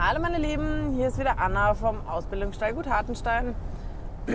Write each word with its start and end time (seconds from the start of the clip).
Hallo 0.00 0.20
meine 0.20 0.38
Lieben, 0.38 0.92
hier 0.92 1.08
ist 1.08 1.18
wieder 1.18 1.40
Anna 1.40 1.74
vom 1.74 2.06
Ausbildungsstall 2.06 2.72
Gut 2.72 2.88
Hartenstein. 2.88 3.56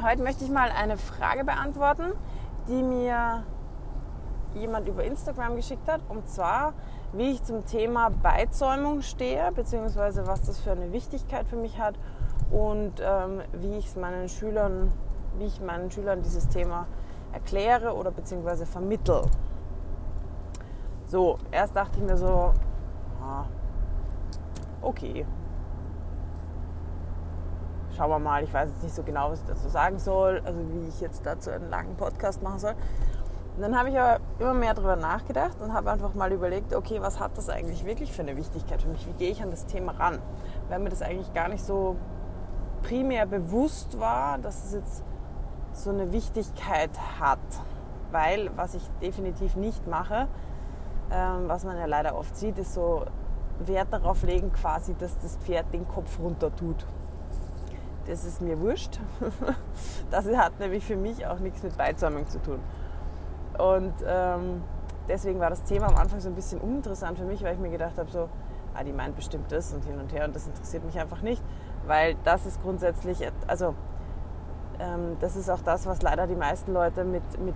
Heute 0.00 0.22
möchte 0.22 0.44
ich 0.44 0.50
mal 0.52 0.70
eine 0.70 0.96
Frage 0.96 1.42
beantworten, 1.42 2.12
die 2.68 2.80
mir 2.84 3.42
jemand 4.54 4.86
über 4.86 5.02
Instagram 5.02 5.56
geschickt 5.56 5.88
hat. 5.88 6.02
Und 6.08 6.28
zwar, 6.28 6.74
wie 7.12 7.32
ich 7.32 7.42
zum 7.42 7.66
Thema 7.66 8.10
Beizäumung 8.10 9.02
stehe, 9.02 9.50
beziehungsweise 9.50 10.28
was 10.28 10.42
das 10.42 10.60
für 10.60 10.70
eine 10.70 10.92
Wichtigkeit 10.92 11.48
für 11.48 11.56
mich 11.56 11.80
hat 11.80 11.96
und 12.52 12.92
ähm, 13.00 13.40
wie 13.52 13.76
ich 13.76 13.86
es 13.86 13.96
meinen 13.96 14.28
Schülern, 14.28 14.92
wie 15.38 15.46
ich 15.46 15.60
meinen 15.60 15.90
Schülern 15.90 16.22
dieses 16.22 16.46
Thema 16.48 16.86
erkläre 17.32 17.96
oder 17.96 18.12
beziehungsweise 18.12 18.66
vermittel. 18.66 19.22
So, 21.06 21.38
erst 21.50 21.74
dachte 21.74 21.98
ich 21.98 22.04
mir 22.04 22.16
so, 22.16 22.52
ah, 23.20 23.46
okay. 24.82 25.26
Schauen 27.96 28.10
wir 28.10 28.18
mal, 28.18 28.42
ich 28.44 28.52
weiß 28.52 28.70
jetzt 28.70 28.82
nicht 28.82 28.94
so 28.94 29.02
genau, 29.02 29.30
was 29.30 29.40
ich 29.40 29.46
dazu 29.46 29.68
sagen 29.68 29.98
soll, 29.98 30.40
also 30.44 30.60
wie 30.70 30.88
ich 30.88 31.00
jetzt 31.00 31.26
dazu 31.26 31.50
einen 31.50 31.68
langen 31.70 31.96
Podcast 31.96 32.42
machen 32.42 32.58
soll. 32.58 32.74
Und 33.56 33.62
dann 33.62 33.78
habe 33.78 33.90
ich 33.90 33.98
aber 33.98 34.20
immer 34.38 34.54
mehr 34.54 34.74
darüber 34.74 34.96
nachgedacht 34.96 35.60
und 35.60 35.74
habe 35.74 35.90
einfach 35.90 36.14
mal 36.14 36.32
überlegt, 36.32 36.74
okay, 36.74 37.02
was 37.02 37.20
hat 37.20 37.36
das 37.36 37.48
eigentlich 37.50 37.84
wirklich 37.84 38.12
für 38.12 38.22
eine 38.22 38.36
Wichtigkeit 38.36 38.80
für 38.80 38.88
mich? 38.88 39.06
Wie 39.06 39.12
gehe 39.12 39.30
ich 39.30 39.42
an 39.42 39.50
das 39.50 39.66
Thema 39.66 39.92
ran? 39.92 40.18
Weil 40.68 40.78
mir 40.78 40.88
das 40.88 41.02
eigentlich 41.02 41.32
gar 41.34 41.48
nicht 41.48 41.64
so 41.64 41.96
primär 42.82 43.26
bewusst 43.26 44.00
war, 44.00 44.38
dass 44.38 44.64
es 44.64 44.72
jetzt 44.72 45.04
so 45.72 45.90
eine 45.90 46.12
Wichtigkeit 46.12 46.90
hat. 47.20 47.38
Weil 48.12 48.50
was 48.56 48.74
ich 48.74 48.82
definitiv 49.02 49.56
nicht 49.56 49.86
mache, 49.86 50.28
ähm, 51.10 51.48
was 51.48 51.64
man 51.64 51.76
ja 51.76 51.86
leider 51.86 52.16
oft 52.16 52.36
sieht, 52.36 52.58
ist 52.58 52.74
so 52.74 53.04
Wert 53.66 53.88
darauf 53.90 54.22
legen, 54.22 54.52
quasi, 54.52 54.94
dass 54.98 55.18
das 55.20 55.36
Pferd 55.36 55.72
den 55.72 55.86
Kopf 55.86 56.18
runter 56.18 56.54
tut. 56.54 56.86
Das 58.06 58.24
ist 58.24 58.40
mir 58.40 58.58
wurscht. 58.58 58.98
Das 60.10 60.26
hat 60.26 60.58
nämlich 60.58 60.84
für 60.84 60.96
mich 60.96 61.24
auch 61.26 61.38
nichts 61.38 61.62
mit 61.62 61.76
Beizäumung 61.76 62.28
zu 62.28 62.42
tun. 62.42 62.58
Und 63.56 63.94
ähm, 64.04 64.62
deswegen 65.08 65.38
war 65.38 65.50
das 65.50 65.62
Thema 65.62 65.86
am 65.86 65.96
Anfang 65.96 66.20
so 66.20 66.28
ein 66.28 66.34
bisschen 66.34 66.60
uninteressant 66.60 67.18
für 67.18 67.24
mich, 67.24 67.42
weil 67.42 67.54
ich 67.54 67.60
mir 67.60 67.70
gedacht 67.70 67.96
habe, 67.96 68.10
so, 68.10 68.28
ah, 68.74 68.82
die 68.82 68.92
meint 68.92 69.16
bestimmt 69.16 69.52
das 69.52 69.72
und 69.72 69.84
hin 69.84 70.00
und 70.00 70.12
her 70.12 70.24
und 70.24 70.34
das 70.34 70.46
interessiert 70.46 70.84
mich 70.84 70.98
einfach 70.98 71.22
nicht, 71.22 71.42
weil 71.86 72.16
das 72.24 72.46
ist 72.46 72.60
grundsätzlich, 72.62 73.20
also 73.46 73.74
ähm, 74.78 75.16
das 75.20 75.36
ist 75.36 75.50
auch 75.50 75.60
das, 75.60 75.86
was 75.86 76.02
leider 76.02 76.26
die 76.26 76.34
meisten 76.34 76.72
Leute 76.72 77.04
mit, 77.04 77.22
mit 77.40 77.54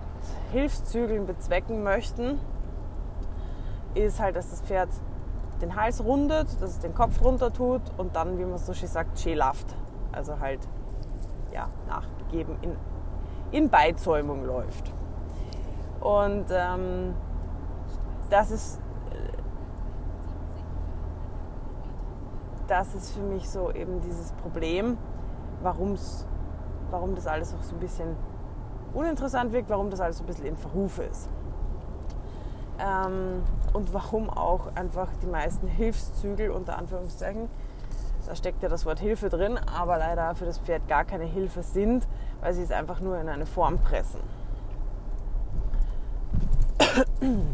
Hilfszügeln 0.51 1.25
bezwecken 1.25 1.83
möchten, 1.83 2.39
ist 3.95 4.19
halt, 4.19 4.35
dass 4.35 4.49
das 4.49 4.61
Pferd 4.61 4.89
den 5.61 5.75
Hals 5.75 6.03
rundet, 6.03 6.47
dass 6.61 6.71
es 6.71 6.79
den 6.79 6.93
Kopf 6.93 7.21
runter 7.23 7.51
tut 7.51 7.81
und 7.97 8.15
dann, 8.15 8.37
wie 8.37 8.45
man 8.45 8.57
so 8.57 8.73
schön 8.73 8.89
sagt, 8.89 9.19
schälaft. 9.19 9.75
Also 10.11 10.39
halt 10.39 10.59
ja, 11.53 11.67
nachgegeben 11.87 12.57
in, 12.61 12.75
in 13.51 13.69
Beizäumung 13.69 14.45
läuft. 14.45 14.91
Und 16.01 16.45
ähm, 16.51 17.13
das 18.29 18.51
ist 18.51 18.79
das 22.67 22.95
ist 22.95 23.11
für 23.11 23.21
mich 23.21 23.49
so 23.49 23.71
eben 23.71 24.01
dieses 24.01 24.31
Problem, 24.33 24.97
warum's, 25.61 26.27
warum 26.89 27.15
das 27.15 27.27
alles 27.27 27.53
auch 27.53 27.61
so 27.61 27.75
ein 27.75 27.79
bisschen 27.79 28.15
uninteressant 28.93 29.51
wirkt, 29.53 29.69
warum 29.69 29.89
das 29.89 29.99
alles 29.99 30.17
so 30.17 30.23
ein 30.23 30.27
bisschen 30.27 30.45
in 30.45 30.57
Verruf 30.57 30.99
ist. 30.99 31.29
Ähm, 32.79 33.43
und 33.73 33.93
warum 33.93 34.29
auch 34.29 34.75
einfach 34.75 35.07
die 35.21 35.27
meisten 35.27 35.67
Hilfszügel 35.67 36.49
unter 36.51 36.77
Anführungszeichen, 36.77 37.49
da 38.27 38.35
steckt 38.35 38.63
ja 38.63 38.69
das 38.69 38.85
Wort 38.85 38.99
Hilfe 38.99 39.29
drin, 39.29 39.57
aber 39.57 39.97
leider 39.97 40.35
für 40.35 40.45
das 40.45 40.57
Pferd 40.57 40.87
gar 40.87 41.05
keine 41.05 41.25
Hilfe 41.25 41.63
sind, 41.63 42.07
weil 42.41 42.53
sie 42.53 42.63
es 42.63 42.71
einfach 42.71 42.99
nur 42.99 43.19
in 43.19 43.29
eine 43.29 43.45
Form 43.45 43.77
pressen. 43.77 44.19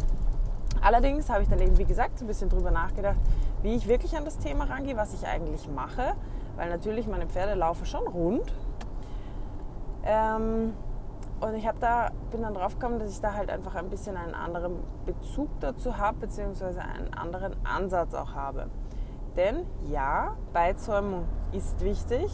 Allerdings 0.81 1.29
habe 1.29 1.43
ich 1.43 1.49
dann 1.49 1.59
eben, 1.59 1.77
wie 1.77 1.85
gesagt, 1.85 2.17
so 2.17 2.25
ein 2.25 2.27
bisschen 2.27 2.49
drüber 2.49 2.71
nachgedacht, 2.71 3.17
wie 3.61 3.75
ich 3.75 3.87
wirklich 3.87 4.15
an 4.17 4.25
das 4.25 4.37
Thema 4.37 4.63
rangehe, 4.65 4.97
was 4.97 5.13
ich 5.13 5.27
eigentlich 5.27 5.67
mache, 5.69 6.13
weil 6.55 6.69
natürlich 6.69 7.07
meine 7.07 7.27
Pferde 7.27 7.53
laufen 7.53 7.85
schon 7.85 8.07
rund. 8.07 8.53
Ähm, 10.03 10.73
und 11.41 11.55
ich 11.55 11.67
da, 11.79 12.11
bin 12.29 12.43
dann 12.43 12.53
drauf 12.53 12.77
gekommen, 12.77 12.99
dass 12.99 13.11
ich 13.11 13.19
da 13.19 13.33
halt 13.33 13.49
einfach 13.49 13.75
ein 13.75 13.89
bisschen 13.89 14.15
einen 14.15 14.35
anderen 14.35 14.83
Bezug 15.05 15.49
dazu 15.59 15.97
habe, 15.97 16.19
beziehungsweise 16.19 16.81
einen 16.81 17.13
anderen 17.13 17.55
Ansatz 17.65 18.13
auch 18.13 18.35
habe. 18.35 18.67
Denn 19.35 19.65
ja, 19.89 20.35
Beizäumung 20.53 21.25
ist 21.51 21.83
wichtig. 21.83 22.31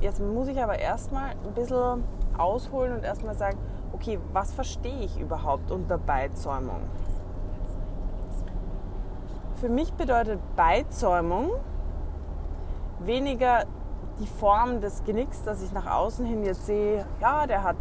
Jetzt 0.00 0.20
muss 0.20 0.46
ich 0.46 0.62
aber 0.62 0.78
erstmal 0.78 1.30
ein 1.30 1.54
bisschen 1.54 2.04
ausholen 2.38 2.92
und 2.92 3.02
erstmal 3.02 3.34
sagen, 3.34 3.58
okay, 3.92 4.20
was 4.32 4.52
verstehe 4.52 5.00
ich 5.00 5.18
überhaupt 5.18 5.70
unter 5.70 5.98
Beizäumung? 5.98 6.82
Für 9.56 9.70
mich 9.70 9.92
bedeutet 9.94 10.38
Beizäumung 10.54 11.50
weniger 13.00 13.64
die 14.18 14.26
Form 14.26 14.80
des 14.80 15.04
Genicks, 15.04 15.42
dass 15.42 15.62
ich 15.62 15.72
nach 15.72 15.86
außen 15.86 16.24
hin 16.24 16.44
jetzt 16.44 16.66
sehe, 16.66 17.04
ja, 17.20 17.46
der 17.46 17.62
hat, 17.62 17.76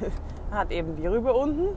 hat 0.50 0.70
eben 0.70 0.96
die 0.96 1.06
Rübe 1.06 1.32
unten, 1.32 1.76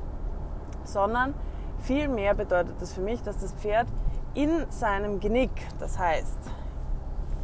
sondern 0.84 1.34
vielmehr 1.80 2.34
bedeutet 2.34 2.76
das 2.80 2.94
für 2.94 3.02
mich, 3.02 3.22
dass 3.22 3.38
das 3.40 3.54
Pferd 3.54 3.88
in 4.34 4.70
seinem 4.70 5.20
Genick, 5.20 5.52
das 5.80 5.98
heißt 5.98 6.40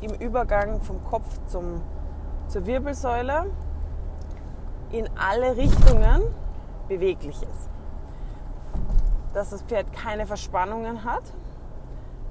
im 0.01 0.13
Übergang 0.15 0.81
vom 0.81 1.03
Kopf 1.03 1.39
zum, 1.45 1.81
zur 2.47 2.65
Wirbelsäule, 2.65 3.45
in 4.91 5.07
alle 5.17 5.55
Richtungen 5.55 6.23
beweglich 6.87 7.41
ist. 7.41 7.69
Dass 9.33 9.51
das 9.51 9.61
Pferd 9.61 9.93
keine 9.93 10.25
Verspannungen 10.25 11.05
hat, 11.05 11.23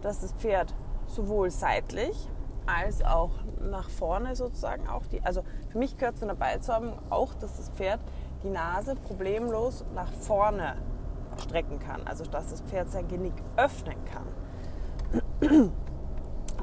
dass 0.03 0.21
das 0.21 0.33
Pferd 0.33 0.75
sowohl 1.07 1.51
seitlich 1.51 2.29
als 2.77 3.05
auch 3.05 3.31
nach 3.61 3.89
vorne 3.89 4.37
sozusagen 4.37 4.89
auch 4.89 5.07
die, 5.07 5.23
also 5.23 5.43
für 5.71 5.79
mich 5.79 5.97
gehört 5.97 6.19
zu 6.19 6.25
einer 6.25 6.35
Beizäumung 6.35 6.99
auch, 7.11 7.35
dass 7.35 7.57
das 7.57 7.71
Pferd 7.71 8.01
die 8.43 8.51
Nase 8.51 8.95
problemlos 8.95 9.85
nach 9.95 10.11
vorne 10.13 10.77
strecken 11.43 11.79
kann, 11.79 12.07
also 12.07 12.25
dass 12.25 12.51
das 12.51 12.61
Pferd 12.63 12.91
sein 12.91 13.09
Genick 13.09 13.35
öffnen 13.57 13.97
kann. 14.13 15.73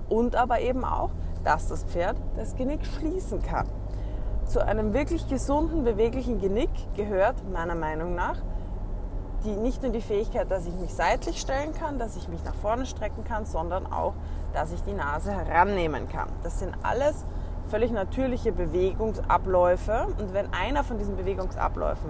Und 0.09 0.35
aber 0.35 0.62
eben 0.62 0.85
auch, 0.85 1.12
dass 1.44 1.67
das 1.67 1.84
Pferd 1.84 2.17
das 2.35 2.56
Genick 2.56 2.85
schließen 2.85 3.41
kann. 3.41 3.67
Zu 4.46 4.66
einem 4.66 4.94
wirklich 4.94 5.28
gesunden, 5.28 5.84
beweglichen 5.84 6.40
Genick 6.40 6.69
gehört 6.96 7.35
meiner 7.51 7.75
Meinung 7.75 8.16
nach 8.16 8.41
die, 9.47 9.56
nicht 9.56 9.81
nur 9.81 9.91
die 9.91 10.02
Fähigkeit, 10.02 10.52
dass 10.52 10.66
ich 10.66 10.75
mich 10.75 10.94
seitlich 10.94 11.40
stellen 11.40 11.74
kann, 11.74 11.97
dass 11.97 12.18
ich 12.18 12.28
mich 12.28 12.44
nach 12.44 12.56
vorne 12.56 12.85
strecken 12.85 13.24
kann, 13.24 13.46
sondern 13.46 13.91
auch, 13.91 14.13
dass 14.53 14.72
ich 14.74 14.84
die 14.84 14.94
Nase 14.94 15.31
herannehmen 15.31 16.08
kann. 16.09 16.28
Das 16.44 16.59
sind 16.59 16.75
alles 16.84 17.25
völlig 17.69 17.91
natürliche 17.91 18.52
Bewegungsabläufe. 18.52 20.08
Und 20.19 20.34
wenn 20.34 20.53
einer 20.53 20.84
von 20.84 20.97
diesen 20.97 21.16
Bewegungsabläufen 21.16 22.09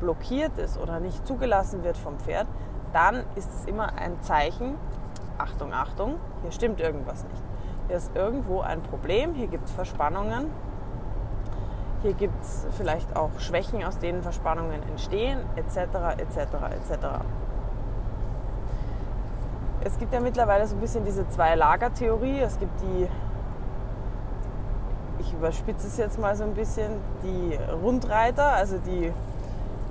blockiert 0.00 0.58
ist 0.58 0.78
oder 0.78 1.00
nicht 1.00 1.26
zugelassen 1.26 1.82
wird 1.84 1.96
vom 1.96 2.18
Pferd, 2.18 2.46
dann 2.92 3.24
ist 3.34 3.52
es 3.54 3.64
immer 3.64 3.96
ein 3.96 4.22
Zeichen, 4.22 4.76
Achtung, 5.38 5.72
Achtung, 5.72 6.16
hier 6.42 6.52
stimmt 6.52 6.80
irgendwas 6.80 7.24
nicht. 7.24 7.42
Hier 7.88 7.96
ist 7.96 8.14
irgendwo 8.14 8.60
ein 8.60 8.82
Problem, 8.82 9.34
hier 9.34 9.46
gibt 9.46 9.66
es 9.66 9.72
Verspannungen, 9.72 10.50
hier 12.04 12.12
gibt 12.12 12.42
es 12.42 12.66
vielleicht 12.76 13.16
auch 13.16 13.30
Schwächen, 13.38 13.82
aus 13.82 13.98
denen 13.98 14.22
Verspannungen 14.22 14.82
entstehen, 14.90 15.38
etc., 15.56 16.18
etc., 16.18 16.36
etc. 16.70 17.06
Es 19.82 19.98
gibt 19.98 20.12
ja 20.12 20.20
mittlerweile 20.20 20.66
so 20.66 20.76
ein 20.76 20.80
bisschen 20.82 21.06
diese 21.06 21.26
Zwei-Lager-Theorie. 21.30 22.40
Es 22.40 22.58
gibt 22.58 22.78
die, 22.82 23.08
ich 25.18 25.32
überspitze 25.32 25.86
es 25.86 25.96
jetzt 25.96 26.18
mal 26.20 26.36
so 26.36 26.44
ein 26.44 26.52
bisschen, 26.52 26.92
die 27.22 27.58
Rundreiter, 27.82 28.52
also 28.52 28.76
die 28.76 29.10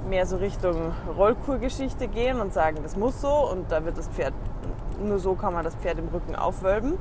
mehr 0.08 0.28
so 0.28 0.38
Richtung 0.38 0.92
Rollkurgeschichte 1.18 2.08
gehen 2.08 2.40
und 2.40 2.54
sagen, 2.54 2.78
das 2.84 2.96
muss 2.96 3.22
so 3.22 3.50
und 3.50 3.72
da 3.72 3.86
wird 3.86 3.98
das 3.98 4.08
Pferd, 4.10 4.34
nur 5.04 5.18
so 5.18 5.34
kann 5.34 5.54
man 5.54 5.64
das 5.64 5.74
Pferd 5.78 5.98
im 5.98 6.10
Rücken 6.10 6.36
aufwölben. 6.36 7.00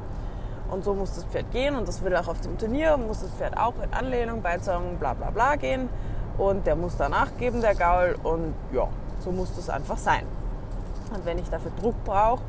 Und 0.73 0.85
so 0.85 0.95
muss 0.95 1.15
das 1.15 1.25
Pferd 1.25 1.51
gehen 1.51 1.77
und 1.77 1.87
das 1.87 2.03
will 2.03 2.17
auch 2.17 2.29
auf 2.29 2.41
dem 2.41 2.57
Turnier, 2.57 2.97
muss 2.97 3.21
das 3.21 3.31
Pferd 3.33 3.59
auch 3.59 3.75
in 3.85 3.93
Anlehnung, 3.93 4.41
Beizäumung, 4.41 4.97
bla 4.97 5.13
bla 5.13 5.29
bla 5.31 5.57
gehen. 5.57 5.91
Und 6.39 6.67
der 6.67 6.77
muss 6.77 6.97
da 6.97 7.11
nachgeben, 7.11 7.61
der 7.61 7.75
Gaul. 7.75 8.17
Und 8.23 8.55
ja, 8.73 8.89
so 9.21 9.31
muss 9.31 9.55
das 9.55 9.69
einfach 9.69 9.99
sein. 9.99 10.25
Und 11.15 11.27
wenn 11.27 11.39
ich 11.39 11.51
dafür 11.51 11.73
Druck 11.79 12.03
brauche, 12.05 12.41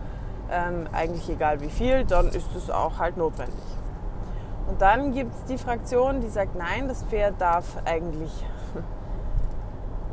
ähm, 0.49 0.87
eigentlich 0.93 1.29
egal 1.29 1.59
wie 1.59 1.69
viel, 1.69 2.05
dann 2.05 2.27
ist 2.29 2.47
das 2.55 2.69
auch 2.69 2.97
halt 2.97 3.17
notwendig. 3.17 3.59
Und 4.69 4.81
dann 4.81 5.11
gibt 5.11 5.35
es 5.35 5.43
die 5.43 5.57
Fraktion, 5.57 6.21
die 6.21 6.29
sagt, 6.29 6.55
nein, 6.55 6.87
das 6.87 7.03
Pferd 7.03 7.41
darf 7.41 7.65
eigentlich 7.83 8.31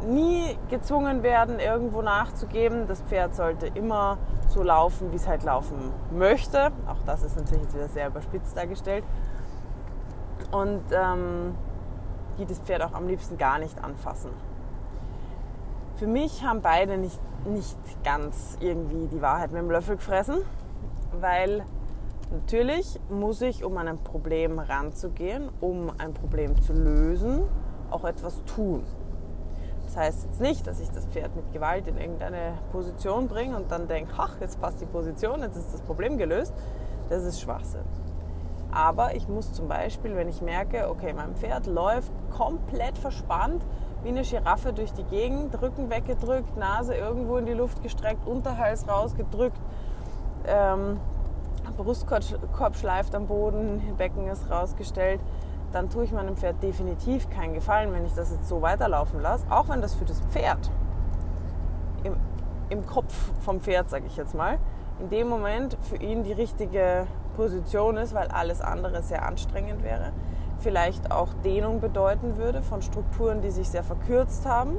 nie 0.05 0.57
gezwungen 0.69 1.23
werden, 1.23 1.59
irgendwo 1.59 2.03
nachzugeben. 2.03 2.87
Das 2.87 3.03
Pferd 3.03 3.35
sollte 3.35 3.67
immer 3.67 4.19
so 4.49 4.63
laufen, 4.63 5.13
wie 5.13 5.17
es 5.17 5.29
halt 5.29 5.45
laufen 5.45 5.93
möchte. 6.13 6.73
Auch 6.87 7.03
das 7.07 7.23
ist 7.23 7.37
natürlich 7.37 7.63
jetzt 7.63 7.75
wieder 7.75 7.89
sehr 7.89 8.09
überspitzt 8.09 8.57
dargestellt. 8.57 9.05
Und 10.51 10.83
ähm, 10.93 11.55
die 12.39 12.47
das 12.47 12.59
Pferd 12.59 12.83
auch 12.83 12.95
am 12.95 13.07
liebsten 13.07 13.39
gar 13.39 13.59
nicht 13.59 13.83
anfassen. 13.85 14.31
Für 15.97 16.07
mich 16.07 16.45
haben 16.45 16.63
beide 16.63 16.97
nicht, 16.97 17.21
nicht 17.47 17.77
ganz 18.03 18.57
irgendwie 18.61 19.07
die 19.07 19.21
Wahrheit 19.21 19.53
mit 19.53 19.61
dem 19.61 19.71
Löffel 19.71 19.97
gefressen, 19.97 20.39
weil 21.21 21.65
natürlich 22.31 22.99
muss 23.11 23.43
ich, 23.43 23.65
um 23.65 23.77
an 23.77 23.89
ein 23.89 23.99
Problem 23.99 24.59
ranzugehen, 24.59 25.51
um 25.61 25.93
ein 25.99 26.15
Problem 26.15 26.61
zu 26.63 26.73
lösen, 26.73 27.43
auch 27.91 28.05
etwas 28.05 28.43
tun. 28.45 28.85
Das 29.93 29.97
heißt 29.97 30.25
jetzt 30.25 30.41
nicht, 30.41 30.65
dass 30.69 30.79
ich 30.79 30.89
das 30.91 31.05
Pferd 31.07 31.35
mit 31.35 31.53
Gewalt 31.53 31.89
in 31.89 31.99
irgendeine 31.99 32.53
Position 32.71 33.27
bringe 33.27 33.57
und 33.57 33.73
dann 33.73 33.89
denke, 33.89 34.13
ach, 34.17 34.37
jetzt 34.41 34.61
passt 34.61 34.81
die 34.81 34.87
Position, 34.87 35.41
jetzt 35.41 35.57
ist 35.57 35.75
das 35.75 35.81
Problem 35.81 36.17
gelöst. 36.17 36.55
Das 37.09 37.25
ist 37.25 37.41
Schwachsinn. 37.41 37.83
Aber 38.71 39.17
ich 39.17 39.27
muss 39.27 39.53
zum 39.53 39.67
Beispiel, 39.67 40.15
wenn 40.15 40.29
ich 40.29 40.43
merke, 40.43 40.89
okay, 40.89 41.13
mein 41.13 41.35
Pferd 41.35 41.67
läuft 41.67 42.13
komplett 42.31 42.99
verspannt, 42.99 43.65
wie 44.05 44.11
eine 44.11 44.23
Giraffe 44.23 44.73
durch 44.73 44.93
die 44.93 45.03
Gegend, 45.03 45.61
Rücken 45.61 45.91
weggedrückt, 45.91 46.57
Nase 46.57 46.95
irgendwo 46.95 47.39
in 47.39 47.47
die 47.47 47.53
Luft 47.53 47.83
gestreckt, 47.83 48.29
Unterhals 48.29 48.87
rausgedrückt, 48.87 49.61
ähm, 50.47 51.01
Brustkorb 51.77 52.77
schleift 52.77 53.17
am 53.17 53.27
Boden, 53.27 53.83
Becken 53.99 54.29
ist 54.29 54.49
rausgestellt, 54.49 55.21
dann 55.73 55.89
tue 55.89 56.05
ich 56.05 56.13
meinem 56.13 56.37
Pferd 56.37 56.63
definitiv 56.63 57.31
keinen 57.31 57.55
Gefallen, 57.55 57.93
wenn 57.93 58.05
ich 58.05 58.15
das 58.15 58.33
jetzt 58.33 58.49
so 58.49 58.63
weiterlaufen 58.63 59.21
lasse, 59.21 59.45
auch 59.51 59.69
wenn 59.69 59.81
das 59.81 59.95
für 59.95 60.05
das 60.05 60.21
Pferd 60.31 60.71
im, 62.03 62.17
im 62.69 62.87
Kopf 62.87 63.15
vom 63.41 63.61
Pferd, 63.61 63.91
sage 63.91 64.07
ich 64.07 64.17
jetzt 64.17 64.35
mal, 64.35 64.59
in 65.01 65.09
dem 65.11 65.29
Moment 65.29 65.77
für 65.83 65.97
ihn 65.97 66.25
die 66.25 66.33
richtige 66.33 67.07
Position 67.37 67.97
ist, 67.97 68.15
weil 68.15 68.29
alles 68.29 68.61
andere 68.61 69.03
sehr 69.03 69.25
anstrengend 69.27 69.83
wäre. 69.83 70.13
Vielleicht 70.59 71.11
auch 71.11 71.29
Dehnung 71.45 71.81
bedeuten 71.81 72.37
würde 72.37 72.61
von 72.61 72.83
Strukturen, 72.83 73.41
die 73.41 73.51
sich 73.51 73.71
sehr 73.71 73.83
verkürzt 73.83 74.45
haben. 74.45 74.77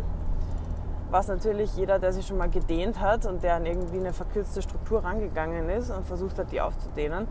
Was 1.09 1.27
natürlich 1.27 1.75
jeder, 1.75 1.97
der 1.97 2.13
sich 2.13 2.27
schon 2.27 2.37
mal 2.37 2.49
gedehnt 2.49 3.01
hat 3.01 3.25
und 3.25 3.43
der 3.43 3.55
an 3.55 3.65
irgendwie 3.65 3.97
eine 3.97 4.13
verkürzte 4.13 4.61
Struktur 4.61 5.03
rangegangen 5.03 5.69
ist 5.69 5.89
und 5.89 6.05
versucht 6.05 6.37
hat, 6.37 6.51
die 6.51 6.61
aufzudehnen, 6.61 7.27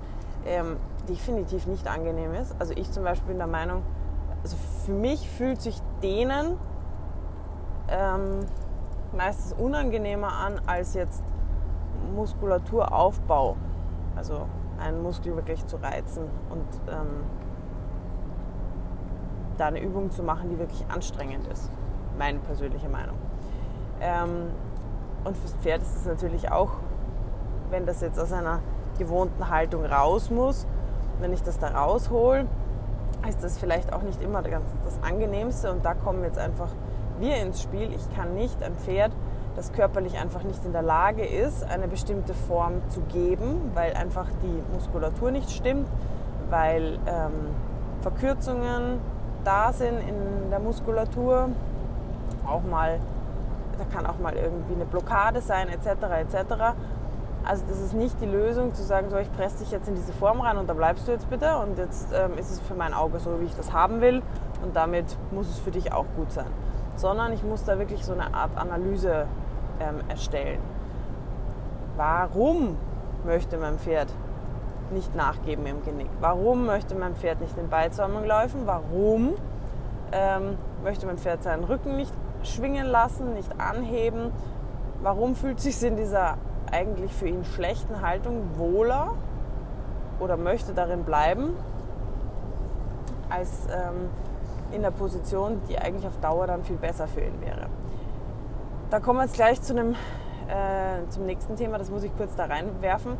ähm, 0.46 0.76
definitiv 1.08 1.66
nicht 1.66 1.86
angenehm 1.86 2.34
ist. 2.34 2.54
Also 2.58 2.72
ich 2.74 2.90
zum 2.90 3.04
Beispiel 3.04 3.28
bin 3.28 3.38
der 3.38 3.46
Meinung, 3.46 3.82
also 4.42 4.56
für 4.84 4.92
mich 4.92 5.28
fühlt 5.28 5.60
sich 5.60 5.80
Dehnen 6.02 6.56
ähm, 7.88 8.46
meistens 9.16 9.52
unangenehmer 9.52 10.32
an 10.32 10.60
als 10.66 10.94
jetzt 10.94 11.22
Muskulaturaufbau. 12.14 13.56
Also 14.16 14.46
einen 14.80 15.02
Muskel 15.02 15.36
wirklich 15.36 15.64
zu 15.66 15.76
reizen 15.76 16.24
und 16.48 16.66
ähm, 16.88 17.24
da 19.58 19.66
eine 19.66 19.80
Übung 19.80 20.10
zu 20.10 20.22
machen, 20.22 20.48
die 20.48 20.58
wirklich 20.58 20.84
anstrengend 20.88 21.46
ist. 21.48 21.70
Meine 22.18 22.38
persönliche 22.38 22.88
Meinung. 22.88 23.16
Ähm, 24.00 24.48
und 25.24 25.36
fürs 25.36 25.52
Pferd 25.56 25.82
ist 25.82 25.96
es 25.96 26.06
natürlich 26.06 26.50
auch, 26.50 26.70
wenn 27.70 27.84
das 27.84 28.00
jetzt 28.00 28.18
aus 28.18 28.32
einer 28.32 28.60
gewohnten 29.00 29.50
Haltung 29.50 29.84
raus 29.84 30.30
muss, 30.30 30.66
wenn 31.20 31.32
ich 31.32 31.42
das 31.42 31.58
da 31.58 31.68
raushol, 31.68 32.46
ist 33.28 33.42
das 33.42 33.58
vielleicht 33.58 33.92
auch 33.92 34.02
nicht 34.02 34.22
immer 34.22 34.42
das 34.42 35.02
Angenehmste. 35.02 35.72
Und 35.72 35.84
da 35.84 35.94
kommen 35.94 36.22
jetzt 36.22 36.38
einfach 36.38 36.68
wir 37.18 37.36
ins 37.36 37.60
Spiel. 37.60 37.92
Ich 37.92 38.16
kann 38.16 38.34
nicht 38.34 38.62
ein 38.62 38.74
Pferd 38.76 39.12
das 39.56 39.72
körperlich 39.72 40.18
einfach 40.18 40.42
nicht 40.42 40.64
in 40.64 40.72
der 40.72 40.82
Lage 40.82 41.24
ist, 41.24 41.64
eine 41.64 41.88
bestimmte 41.88 42.34
Form 42.34 42.80
zu 42.88 43.00
geben, 43.02 43.72
weil 43.74 43.94
einfach 43.94 44.26
die 44.42 44.62
Muskulatur 44.74 45.30
nicht 45.30 45.50
stimmt, 45.50 45.88
weil 46.48 46.98
ähm, 47.06 47.54
Verkürzungen 48.00 49.00
da 49.44 49.72
sind 49.72 49.98
in 50.00 50.50
der 50.50 50.60
Muskulatur, 50.60 51.48
auch 52.46 52.62
mal, 52.62 53.00
da 53.78 53.84
kann 53.94 54.06
auch 54.06 54.18
mal 54.18 54.34
irgendwie 54.34 54.74
eine 54.74 54.84
Blockade 54.84 55.40
sein, 55.40 55.68
etc. 55.68 55.86
etc. 56.20 56.74
Also 57.44 57.64
das 57.68 57.80
ist 57.80 57.94
nicht 57.94 58.20
die 58.20 58.26
Lösung 58.26 58.74
zu 58.74 58.82
sagen, 58.82 59.08
so 59.10 59.16
ich 59.16 59.32
presse 59.32 59.58
dich 59.58 59.70
jetzt 59.70 59.88
in 59.88 59.94
diese 59.94 60.12
Form 60.12 60.40
rein 60.40 60.58
und 60.58 60.68
da 60.68 60.74
bleibst 60.74 61.08
du 61.08 61.12
jetzt 61.12 61.28
bitte 61.30 61.56
und 61.58 61.78
jetzt 61.78 62.08
ähm, 62.12 62.36
ist 62.38 62.50
es 62.50 62.60
für 62.60 62.74
mein 62.74 62.94
Auge 62.94 63.18
so, 63.18 63.40
wie 63.40 63.46
ich 63.46 63.54
das 63.54 63.72
haben 63.72 64.00
will 64.00 64.22
und 64.62 64.76
damit 64.76 65.16
muss 65.30 65.48
es 65.48 65.58
für 65.58 65.70
dich 65.70 65.92
auch 65.92 66.06
gut 66.16 66.30
sein 66.32 66.52
sondern 67.00 67.32
ich 67.32 67.42
muss 67.42 67.64
da 67.64 67.78
wirklich 67.78 68.04
so 68.04 68.12
eine 68.12 68.34
Art 68.34 68.56
Analyse 68.56 69.26
ähm, 69.80 70.00
erstellen. 70.08 70.60
Warum 71.96 72.76
möchte 73.24 73.56
mein 73.56 73.78
Pferd 73.78 74.08
nicht 74.92 75.14
nachgeben 75.14 75.66
im 75.66 75.82
Genick? 75.82 76.10
Warum 76.20 76.66
möchte 76.66 76.94
mein 76.94 77.16
Pferd 77.16 77.40
nicht 77.40 77.56
in 77.56 77.68
Beizäumung 77.68 78.24
laufen? 78.24 78.62
Warum 78.66 79.34
ähm, 80.12 80.56
möchte 80.84 81.06
mein 81.06 81.18
Pferd 81.18 81.42
seinen 81.42 81.64
Rücken 81.64 81.96
nicht 81.96 82.12
schwingen 82.42 82.86
lassen, 82.86 83.34
nicht 83.34 83.60
anheben? 83.60 84.32
Warum 85.02 85.34
fühlt 85.34 85.58
es 85.58 85.64
sich 85.64 85.82
in 85.82 85.96
dieser 85.96 86.36
eigentlich 86.70 87.12
für 87.12 87.28
ihn 87.28 87.44
schlechten 87.44 88.00
Haltung 88.00 88.56
wohler 88.56 89.14
oder 90.18 90.36
möchte 90.36 90.74
darin 90.74 91.04
bleiben, 91.04 91.54
als 93.28 93.66
ähm, 93.70 94.10
in 94.72 94.82
der 94.82 94.90
Position, 94.90 95.60
die 95.68 95.78
eigentlich 95.78 96.06
auf 96.06 96.18
Dauer 96.20 96.46
dann 96.46 96.64
viel 96.64 96.76
besser 96.76 97.08
für 97.08 97.20
ihn 97.20 97.40
wäre. 97.40 97.66
Da 98.90 99.00
kommen 99.00 99.20
wir 99.20 99.24
jetzt 99.24 99.34
gleich 99.34 99.60
zu 99.62 99.72
einem, 99.72 99.92
äh, 100.48 101.08
zum 101.10 101.26
nächsten 101.26 101.56
Thema, 101.56 101.78
das 101.78 101.90
muss 101.90 102.02
ich 102.02 102.16
kurz 102.16 102.34
da 102.36 102.46
reinwerfen, 102.46 103.16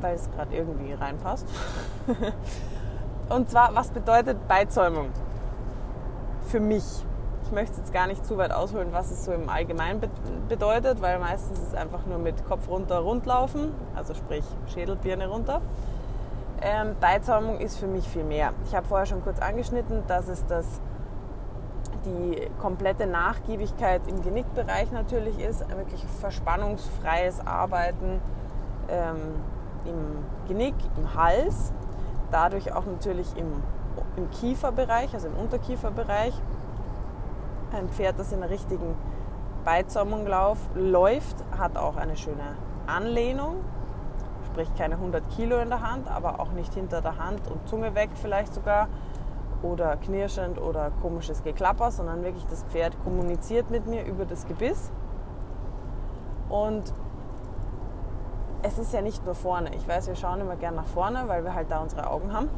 weil 0.00 0.14
es 0.14 0.30
gerade 0.30 0.54
irgendwie 0.56 0.92
reinpasst. 0.92 1.46
Und 3.28 3.50
zwar, 3.50 3.74
was 3.74 3.90
bedeutet 3.90 4.46
Beizäumung 4.48 5.10
für 6.42 6.60
mich? 6.60 7.04
Ich 7.46 7.52
möchte 7.52 7.76
jetzt 7.76 7.92
gar 7.92 8.08
nicht 8.08 8.26
zu 8.26 8.36
weit 8.38 8.50
ausholen, 8.50 8.88
was 8.90 9.12
es 9.12 9.24
so 9.24 9.30
im 9.30 9.48
Allgemeinen 9.48 10.02
bedeutet, 10.48 11.00
weil 11.00 11.20
meistens 11.20 11.60
ist 11.60 11.68
es 11.68 11.74
einfach 11.74 12.04
nur 12.04 12.18
mit 12.18 12.44
Kopf 12.48 12.68
runter 12.68 12.98
rundlaufen, 12.98 13.72
also 13.94 14.14
sprich 14.14 14.44
Schädelbirne 14.74 15.28
runter. 15.28 15.60
Ähm, 16.60 16.96
Beizäumung 17.00 17.60
ist 17.60 17.78
für 17.78 17.86
mich 17.86 18.08
viel 18.08 18.24
mehr. 18.24 18.52
Ich 18.66 18.74
habe 18.74 18.88
vorher 18.88 19.06
schon 19.06 19.22
kurz 19.22 19.38
angeschnitten, 19.38 20.02
dass 20.08 20.26
es 20.26 20.44
das 20.46 20.66
die 22.04 22.48
komplette 22.60 23.06
Nachgiebigkeit 23.06 24.02
im 24.08 24.22
Genickbereich 24.22 24.90
natürlich 24.90 25.38
ist, 25.38 25.62
ein 25.62 25.76
wirklich 25.76 26.04
verspannungsfreies 26.20 27.46
Arbeiten 27.46 28.20
ähm, 28.88 29.16
im 29.84 30.48
Genick, 30.48 30.74
im 30.96 31.14
Hals, 31.14 31.72
dadurch 32.32 32.72
auch 32.72 32.86
natürlich 32.86 33.36
im, 33.36 33.62
im 34.16 34.30
Kieferbereich, 34.30 35.14
also 35.14 35.28
im 35.28 35.36
Unterkieferbereich. 35.36 36.34
Ein 37.72 37.88
Pferd, 37.88 38.18
das 38.18 38.32
in 38.32 38.40
der 38.40 38.50
richtigen 38.50 38.94
Beizäumung 39.64 40.26
läuft, 40.74 41.36
hat 41.58 41.76
auch 41.76 41.96
eine 41.96 42.16
schöne 42.16 42.56
Anlehnung, 42.86 43.56
sprich 44.46 44.72
keine 44.76 44.94
100 44.94 45.28
Kilo 45.30 45.58
in 45.58 45.68
der 45.68 45.82
Hand, 45.82 46.08
aber 46.08 46.40
auch 46.40 46.52
nicht 46.52 46.72
hinter 46.74 47.02
der 47.02 47.18
Hand 47.18 47.50
und 47.50 47.68
Zunge 47.68 47.94
weg 47.94 48.10
vielleicht 48.14 48.54
sogar 48.54 48.88
oder 49.62 49.96
knirschend 49.96 50.60
oder 50.60 50.92
komisches 51.02 51.42
Geklapper, 51.42 51.90
sondern 51.90 52.22
wirklich 52.22 52.46
das 52.46 52.62
Pferd 52.64 52.96
kommuniziert 53.02 53.70
mit 53.70 53.86
mir 53.86 54.04
über 54.04 54.24
das 54.24 54.46
Gebiss. 54.46 54.92
Und 56.48 56.92
es 58.62 58.78
ist 58.78 58.92
ja 58.92 59.02
nicht 59.02 59.24
nur 59.24 59.34
vorne. 59.34 59.74
Ich 59.74 59.86
weiß, 59.88 60.06
wir 60.06 60.16
schauen 60.16 60.40
immer 60.40 60.56
gern 60.56 60.74
nach 60.76 60.86
vorne, 60.86 61.24
weil 61.26 61.44
wir 61.44 61.54
halt 61.54 61.70
da 61.70 61.80
unsere 61.80 62.08
Augen 62.08 62.32
haben. 62.32 62.48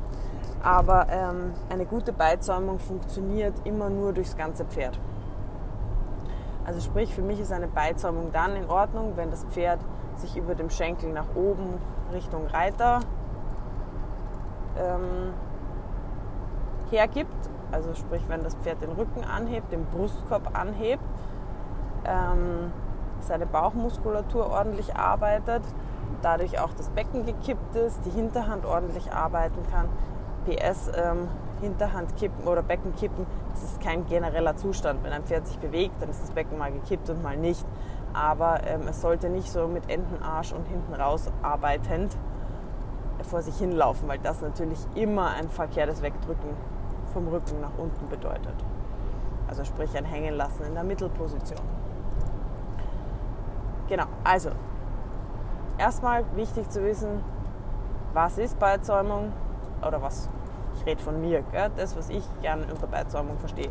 Aber 0.62 1.06
ähm, 1.10 1.52
eine 1.70 1.86
gute 1.86 2.12
Beizäumung 2.12 2.78
funktioniert 2.78 3.54
immer 3.64 3.90
nur 3.90 4.12
durchs 4.12 4.36
ganze 4.36 4.64
Pferd. 4.64 4.98
Also 6.64 6.80
sprich, 6.80 7.14
für 7.14 7.22
mich 7.22 7.40
ist 7.40 7.52
eine 7.52 7.68
Beizäumung 7.68 8.30
dann 8.32 8.54
in 8.56 8.68
Ordnung, 8.68 9.12
wenn 9.16 9.30
das 9.30 9.44
Pferd 9.44 9.80
sich 10.16 10.36
über 10.36 10.54
dem 10.54 10.68
Schenkel 10.68 11.12
nach 11.12 11.34
oben 11.34 11.78
Richtung 12.12 12.46
Reiter 12.48 13.00
ähm, 14.76 15.32
hergibt. 16.90 17.50
Also 17.70 17.94
sprich, 17.94 18.22
wenn 18.28 18.42
das 18.42 18.54
Pferd 18.56 18.82
den 18.82 18.92
Rücken 18.92 19.24
anhebt, 19.24 19.72
den 19.72 19.84
Brustkorb 19.86 20.58
anhebt, 20.58 21.02
ähm, 22.04 22.72
seine 23.20 23.46
Bauchmuskulatur 23.46 24.50
ordentlich 24.50 24.96
arbeitet, 24.96 25.62
dadurch 26.22 26.60
auch 26.60 26.72
das 26.74 26.90
Becken 26.90 27.26
gekippt 27.26 27.76
ist, 27.76 28.00
die 28.04 28.10
Hinterhand 28.10 28.64
ordentlich 28.64 29.12
arbeiten 29.12 29.62
kann. 29.70 29.88
PS, 30.48 30.90
ähm, 30.96 31.28
Hinterhand 31.60 32.16
kippen 32.16 32.46
oder 32.46 32.62
Becken 32.62 32.94
kippen, 32.94 33.26
das 33.52 33.64
ist 33.64 33.80
kein 33.80 34.06
genereller 34.06 34.56
Zustand. 34.56 35.02
Wenn 35.02 35.12
ein 35.12 35.24
Pferd 35.24 35.46
sich 35.46 35.58
bewegt, 35.58 36.00
dann 36.00 36.08
ist 36.08 36.22
das 36.22 36.30
Becken 36.30 36.56
mal 36.56 36.70
gekippt 36.72 37.10
und 37.10 37.22
mal 37.22 37.36
nicht 37.36 37.66
aber 38.12 38.66
ähm, 38.66 38.82
es 38.88 39.00
sollte 39.00 39.28
nicht 39.28 39.50
so 39.50 39.68
mit 39.68 39.88
Entenarsch 39.90 40.52
und 40.52 40.66
hinten 40.66 40.94
raus 40.94 41.30
arbeitend 41.42 42.16
vor 43.22 43.42
sich 43.42 43.56
hinlaufen, 43.58 44.08
weil 44.08 44.18
das 44.18 44.40
natürlich 44.40 44.78
immer 44.94 45.30
ein 45.30 45.48
verkehrtes 45.48 46.02
Wegdrücken 46.02 46.50
vom 47.12 47.28
Rücken 47.28 47.60
nach 47.60 47.76
unten 47.76 48.08
bedeutet. 48.08 48.54
Also 49.48 49.64
sprich 49.64 49.96
ein 49.96 50.04
Hängen 50.04 50.34
lassen 50.34 50.64
in 50.64 50.74
der 50.74 50.84
Mittelposition. 50.84 51.60
Genau, 53.88 54.04
also 54.22 54.50
erstmal 55.78 56.24
wichtig 56.34 56.68
zu 56.68 56.84
wissen, 56.84 57.22
was 58.12 58.38
ist 58.38 58.58
Beizäumung 58.58 59.32
oder 59.86 60.02
was, 60.02 60.28
rede 60.88 61.02
von 61.02 61.20
mir, 61.20 61.42
gell? 61.52 61.70
das, 61.76 61.96
was 61.96 62.08
ich 62.08 62.24
gerne 62.40 62.66
unter 62.70 62.86
Beizäumung 62.86 63.38
verstehe. 63.38 63.70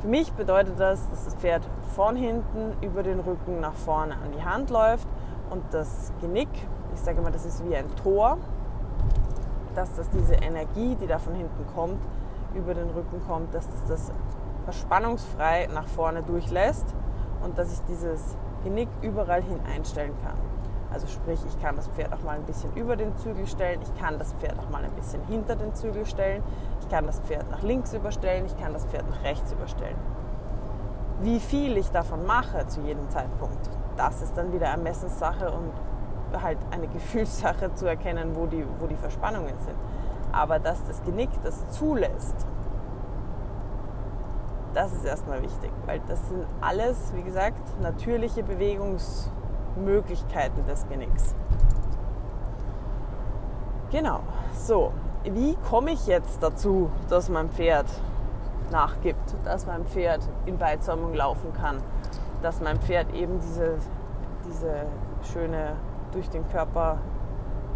Für 0.00 0.08
mich 0.08 0.32
bedeutet 0.34 0.78
das, 0.78 1.08
dass 1.10 1.24
das 1.24 1.34
Pferd 1.36 1.62
von 1.96 2.14
hinten 2.14 2.74
über 2.82 3.02
den 3.02 3.20
Rücken 3.20 3.60
nach 3.60 3.72
vorne 3.72 4.14
an 4.14 4.32
die 4.36 4.44
Hand 4.44 4.68
läuft 4.68 5.08
und 5.50 5.62
das 5.70 6.12
Genick, 6.20 6.48
ich 6.94 7.00
sage 7.00 7.22
mal, 7.22 7.32
das 7.32 7.46
ist 7.46 7.64
wie 7.66 7.74
ein 7.74 7.86
Tor, 7.96 8.36
dass 9.74 9.94
das 9.94 10.08
diese 10.10 10.34
Energie, 10.34 10.94
die 11.00 11.06
da 11.06 11.18
von 11.18 11.34
hinten 11.34 11.66
kommt, 11.74 11.98
über 12.54 12.74
den 12.74 12.90
Rücken 12.90 13.20
kommt, 13.26 13.54
dass 13.54 13.66
das 13.68 13.86
das 13.88 14.12
verspannungsfrei 14.64 15.68
nach 15.72 15.86
vorne 15.86 16.22
durchlässt 16.22 16.86
und 17.42 17.58
dass 17.58 17.72
ich 17.72 17.80
dieses 17.88 18.36
Genick 18.62 18.88
überall 19.02 19.42
hin 19.42 19.60
einstellen 19.66 20.14
kann. 20.22 20.53
Also 20.94 21.08
sprich, 21.08 21.40
ich 21.44 21.60
kann 21.60 21.74
das 21.74 21.88
Pferd 21.88 22.12
auch 22.12 22.22
mal 22.22 22.36
ein 22.36 22.44
bisschen 22.44 22.72
über 22.76 22.94
den 22.94 23.16
Zügel 23.16 23.48
stellen, 23.48 23.80
ich 23.82 24.00
kann 24.00 24.16
das 24.16 24.32
Pferd 24.34 24.56
auch 24.60 24.70
mal 24.70 24.84
ein 24.84 24.92
bisschen 24.92 25.20
hinter 25.26 25.56
den 25.56 25.74
Zügel 25.74 26.06
stellen, 26.06 26.40
ich 26.80 26.88
kann 26.88 27.04
das 27.04 27.18
Pferd 27.18 27.50
nach 27.50 27.62
links 27.62 27.92
überstellen, 27.94 28.46
ich 28.46 28.56
kann 28.56 28.72
das 28.72 28.86
Pferd 28.86 29.10
nach 29.10 29.24
rechts 29.24 29.50
überstellen. 29.50 29.96
Wie 31.20 31.40
viel 31.40 31.76
ich 31.76 31.90
davon 31.90 32.24
mache 32.26 32.68
zu 32.68 32.80
jedem 32.82 33.10
Zeitpunkt, 33.10 33.70
das 33.96 34.22
ist 34.22 34.36
dann 34.36 34.52
wieder 34.52 34.66
Ermessenssache 34.66 35.50
und 35.50 35.72
halt 36.40 36.58
eine 36.70 36.86
Gefühlssache 36.92 37.74
zu 37.74 37.86
erkennen, 37.86 38.36
wo 38.36 38.46
die, 38.46 38.64
wo 38.78 38.86
die 38.86 38.94
Verspannungen 38.94 39.58
sind. 39.66 39.76
Aber 40.30 40.60
dass 40.60 40.86
das 40.86 41.02
Genick 41.02 41.30
das 41.42 41.68
zulässt, 41.70 42.46
das 44.74 44.92
ist 44.92 45.04
erstmal 45.04 45.42
wichtig, 45.42 45.72
weil 45.86 46.00
das 46.06 46.28
sind 46.28 46.46
alles, 46.60 47.12
wie 47.16 47.22
gesagt, 47.22 47.80
natürliche 47.80 48.44
Bewegungsmöglichkeiten 49.74 50.66
des 50.66 50.86
Genicks. 50.88 51.34
Genau, 53.90 54.20
so, 54.52 54.92
wie 55.24 55.56
komme 55.68 55.92
ich 55.92 56.06
jetzt 56.06 56.42
dazu, 56.42 56.90
dass 57.08 57.28
mein 57.28 57.50
Pferd 57.50 57.86
nachgibt, 58.70 59.34
dass 59.44 59.66
mein 59.66 59.84
Pferd 59.86 60.20
in 60.46 60.58
Beizäumung 60.58 61.14
laufen 61.14 61.52
kann, 61.52 61.78
dass 62.42 62.60
mein 62.60 62.78
Pferd 62.80 63.12
eben 63.14 63.40
diese, 63.40 63.78
diese 64.46 64.86
schöne 65.32 65.76
durch 66.12 66.28
den 66.30 66.48
Körper 66.50 66.98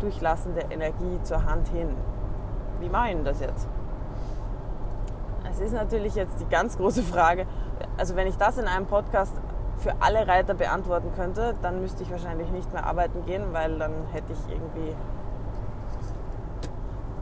durchlassende 0.00 0.62
Energie 0.70 1.20
zur 1.22 1.44
Hand 1.44 1.68
hin. 1.68 1.88
Wie 2.80 2.88
mache 2.88 3.10
ich 3.10 3.22
das 3.24 3.40
jetzt? 3.40 3.68
Es 5.50 5.60
ist 5.60 5.72
natürlich 5.72 6.14
jetzt 6.14 6.40
die 6.40 6.48
ganz 6.48 6.76
große 6.76 7.02
Frage. 7.02 7.46
Also 7.96 8.16
wenn 8.16 8.26
ich 8.26 8.36
das 8.36 8.58
in 8.58 8.66
einem 8.66 8.86
Podcast 8.86 9.32
für 9.78 9.94
alle 10.00 10.26
Reiter 10.26 10.54
beantworten 10.54 11.10
könnte, 11.14 11.54
dann 11.62 11.80
müsste 11.80 12.02
ich 12.02 12.10
wahrscheinlich 12.10 12.50
nicht 12.50 12.72
mehr 12.72 12.86
arbeiten 12.86 13.24
gehen, 13.24 13.44
weil 13.52 13.78
dann 13.78 13.92
hätte 14.12 14.32
ich 14.32 14.52
irgendwie 14.52 14.94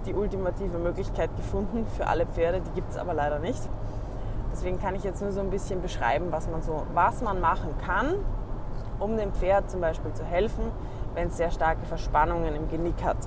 die 0.07 0.15
ultimative 0.15 0.79
Möglichkeit 0.79 1.35
gefunden 1.37 1.87
für 1.97 2.07
alle 2.07 2.27
Pferde. 2.27 2.61
Die 2.61 2.71
gibt 2.71 2.91
es 2.91 2.97
aber 2.97 3.13
leider 3.13 3.39
nicht. 3.39 3.61
Deswegen 4.53 4.81
kann 4.81 4.95
ich 4.95 5.05
jetzt 5.05 5.21
nur 5.21 5.33
so 5.33 5.41
ein 5.41 5.51
bisschen 5.51 5.83
beschreiben, 5.83 6.29
was 6.31 6.49
man 6.49 6.63
so, 6.63 6.85
was 6.95 7.21
man 7.21 7.41
machen 7.41 7.75
kann, 7.85 8.15
um 8.99 9.17
dem 9.17 9.33
Pferd 9.33 9.71
zum 9.71 9.81
Beispiel 9.81 10.13
zu 10.15 10.25
helfen, 10.25 10.71
wenn 11.15 11.29
es 11.29 11.37
sehr 11.37 11.51
starke 11.51 11.85
Verspannungen 11.85 12.55
im 12.55 12.69
Genick 12.69 13.05
hat. 13.05 13.19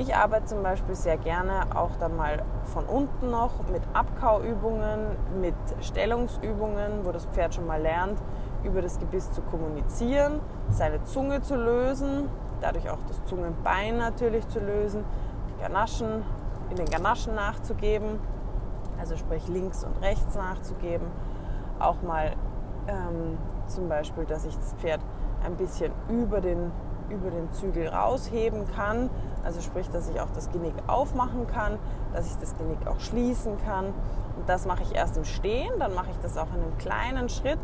Ich 0.00 0.16
arbeite 0.16 0.46
zum 0.46 0.62
Beispiel 0.62 0.94
sehr 0.94 1.18
gerne 1.18 1.76
auch 1.76 1.90
dann 2.00 2.16
mal 2.16 2.42
von 2.64 2.86
unten 2.86 3.28
noch 3.30 3.50
mit 3.70 3.82
Abkauübungen, 3.92 5.08
mit 5.42 5.54
Stellungsübungen, 5.82 7.04
wo 7.04 7.12
das 7.12 7.26
Pferd 7.26 7.54
schon 7.54 7.66
mal 7.66 7.82
lernt, 7.82 8.18
über 8.64 8.80
das 8.80 8.98
Gebiss 8.98 9.30
zu 9.30 9.42
kommunizieren, 9.42 10.40
seine 10.70 11.04
Zunge 11.04 11.42
zu 11.42 11.54
lösen, 11.54 12.30
dadurch 12.62 12.88
auch 12.88 13.02
das 13.08 13.22
Zungenbein 13.26 13.98
natürlich 13.98 14.48
zu 14.48 14.60
lösen, 14.60 15.04
die 15.50 15.62
Ganaschen, 15.62 16.22
in 16.70 16.76
den 16.76 16.86
Ganaschen 16.86 17.34
nachzugeben, 17.34 18.20
also 18.98 19.18
sprich 19.18 19.48
links 19.48 19.84
und 19.84 20.00
rechts 20.00 20.34
nachzugeben. 20.34 21.08
Auch 21.78 22.00
mal 22.00 22.32
ähm, 22.88 23.36
zum 23.66 23.90
Beispiel, 23.90 24.24
dass 24.24 24.46
ich 24.46 24.56
das 24.56 24.72
Pferd 24.78 25.00
ein 25.44 25.56
bisschen 25.56 25.92
über 26.08 26.40
den 26.40 26.72
über 27.10 27.30
den 27.30 27.52
Zügel 27.52 27.88
rausheben 27.88 28.66
kann. 28.74 29.10
Also 29.44 29.60
sprich, 29.60 29.88
dass 29.90 30.08
ich 30.08 30.20
auch 30.20 30.30
das 30.34 30.50
Genick 30.50 30.74
aufmachen 30.86 31.46
kann, 31.46 31.78
dass 32.12 32.26
ich 32.26 32.36
das 32.38 32.56
Genick 32.56 32.86
auch 32.86 33.00
schließen 33.00 33.56
kann. 33.64 33.86
Und 33.86 34.48
das 34.48 34.66
mache 34.66 34.82
ich 34.82 34.94
erst 34.94 35.16
im 35.16 35.24
Stehen, 35.24 35.72
dann 35.78 35.94
mache 35.94 36.10
ich 36.10 36.18
das 36.22 36.36
auch 36.36 36.48
in 36.54 36.62
einem 36.62 36.78
kleinen 36.78 37.28
Schritt. 37.28 37.58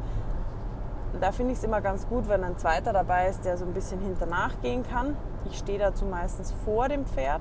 Da 1.21 1.33
finde 1.33 1.53
ich 1.53 1.59
es 1.59 1.65
immer 1.65 1.81
ganz 1.81 2.07
gut, 2.09 2.29
wenn 2.29 2.45
ein 2.45 2.59
zweiter 2.59 2.93
dabei 2.93 3.29
ist, 3.29 3.45
der 3.45 3.57
so 3.57 3.65
ein 3.65 3.73
bisschen 3.73 4.01
hinter 4.01 4.27
nachgehen 4.27 4.83
kann. 4.83 5.17
Ich 5.47 5.59
stehe 5.59 5.79
dazu 5.79 6.05
meistens 6.05 6.53
vor 6.65 6.89
dem 6.89 7.07
Pferd, 7.07 7.41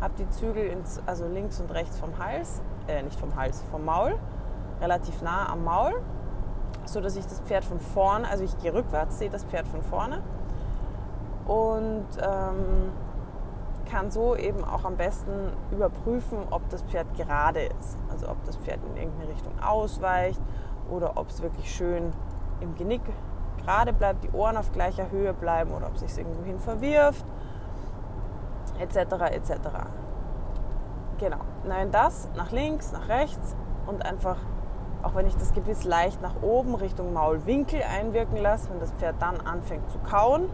habe 0.00 0.14
die 0.18 0.28
Zügel 0.30 0.66
ins, 0.66 1.00
also 1.06 1.26
links 1.26 1.60
und 1.60 1.72
rechts 1.72 1.98
vom 1.98 2.18
Hals, 2.18 2.60
äh, 2.88 3.02
nicht 3.02 3.18
vom 3.18 3.34
Hals, 3.36 3.62
vom 3.70 3.84
Maul, 3.84 4.16
relativ 4.80 5.22
nah 5.22 5.48
am 5.48 5.64
Maul, 5.64 5.94
so 6.84 7.00
dass 7.00 7.16
ich 7.16 7.24
das 7.24 7.40
Pferd 7.40 7.64
von 7.64 7.80
vorne, 7.80 8.28
also 8.28 8.44
ich 8.44 8.58
gehe 8.58 8.74
rückwärts, 8.74 9.18
sehe 9.18 9.30
das 9.30 9.44
Pferd 9.44 9.66
von 9.68 9.82
vorne 9.82 10.20
und 11.46 12.06
ähm, 12.20 12.92
kann 13.84 14.10
so 14.10 14.36
eben 14.36 14.64
auch 14.64 14.84
am 14.84 14.96
besten 14.96 15.52
überprüfen, 15.70 16.38
ob 16.50 16.68
das 16.70 16.82
Pferd 16.82 17.14
gerade 17.14 17.60
ist. 17.60 17.98
Also 18.10 18.28
ob 18.28 18.42
das 18.44 18.56
Pferd 18.56 18.80
in 18.90 18.96
irgendeine 18.96 19.30
Richtung 19.30 19.52
ausweicht 19.60 20.40
oder 20.90 21.16
ob 21.16 21.30
es 21.30 21.42
wirklich 21.42 21.74
schön 21.74 22.10
im 22.60 22.74
Genick 22.74 23.02
gerade 23.62 23.92
bleibt, 23.92 24.24
die 24.24 24.30
Ohren 24.30 24.56
auf 24.56 24.72
gleicher 24.72 25.10
Höhe 25.10 25.32
bleiben 25.32 25.72
oder 25.72 25.86
ob 25.86 25.94
es 25.94 26.00
sich 26.00 26.18
irgendwo 26.18 26.44
hin 26.44 26.58
verwirft, 26.58 27.24
etc. 28.78 28.96
etc. 29.30 29.50
Genau. 31.18 31.38
Nein, 31.66 31.90
das 31.90 32.28
nach 32.36 32.50
links, 32.50 32.92
nach 32.92 33.08
rechts 33.08 33.56
und 33.86 34.04
einfach, 34.04 34.36
auch 35.02 35.14
wenn 35.14 35.26
ich 35.26 35.36
das 35.36 35.52
Gebiss 35.52 35.84
leicht 35.84 36.20
nach 36.20 36.42
oben 36.42 36.74
Richtung 36.74 37.12
Maulwinkel 37.12 37.82
einwirken 37.82 38.36
lasse, 38.36 38.70
wenn 38.70 38.80
das 38.80 38.92
Pferd 38.92 39.16
dann 39.20 39.40
anfängt 39.40 39.90
zu 39.90 39.98
kauen, 39.98 40.48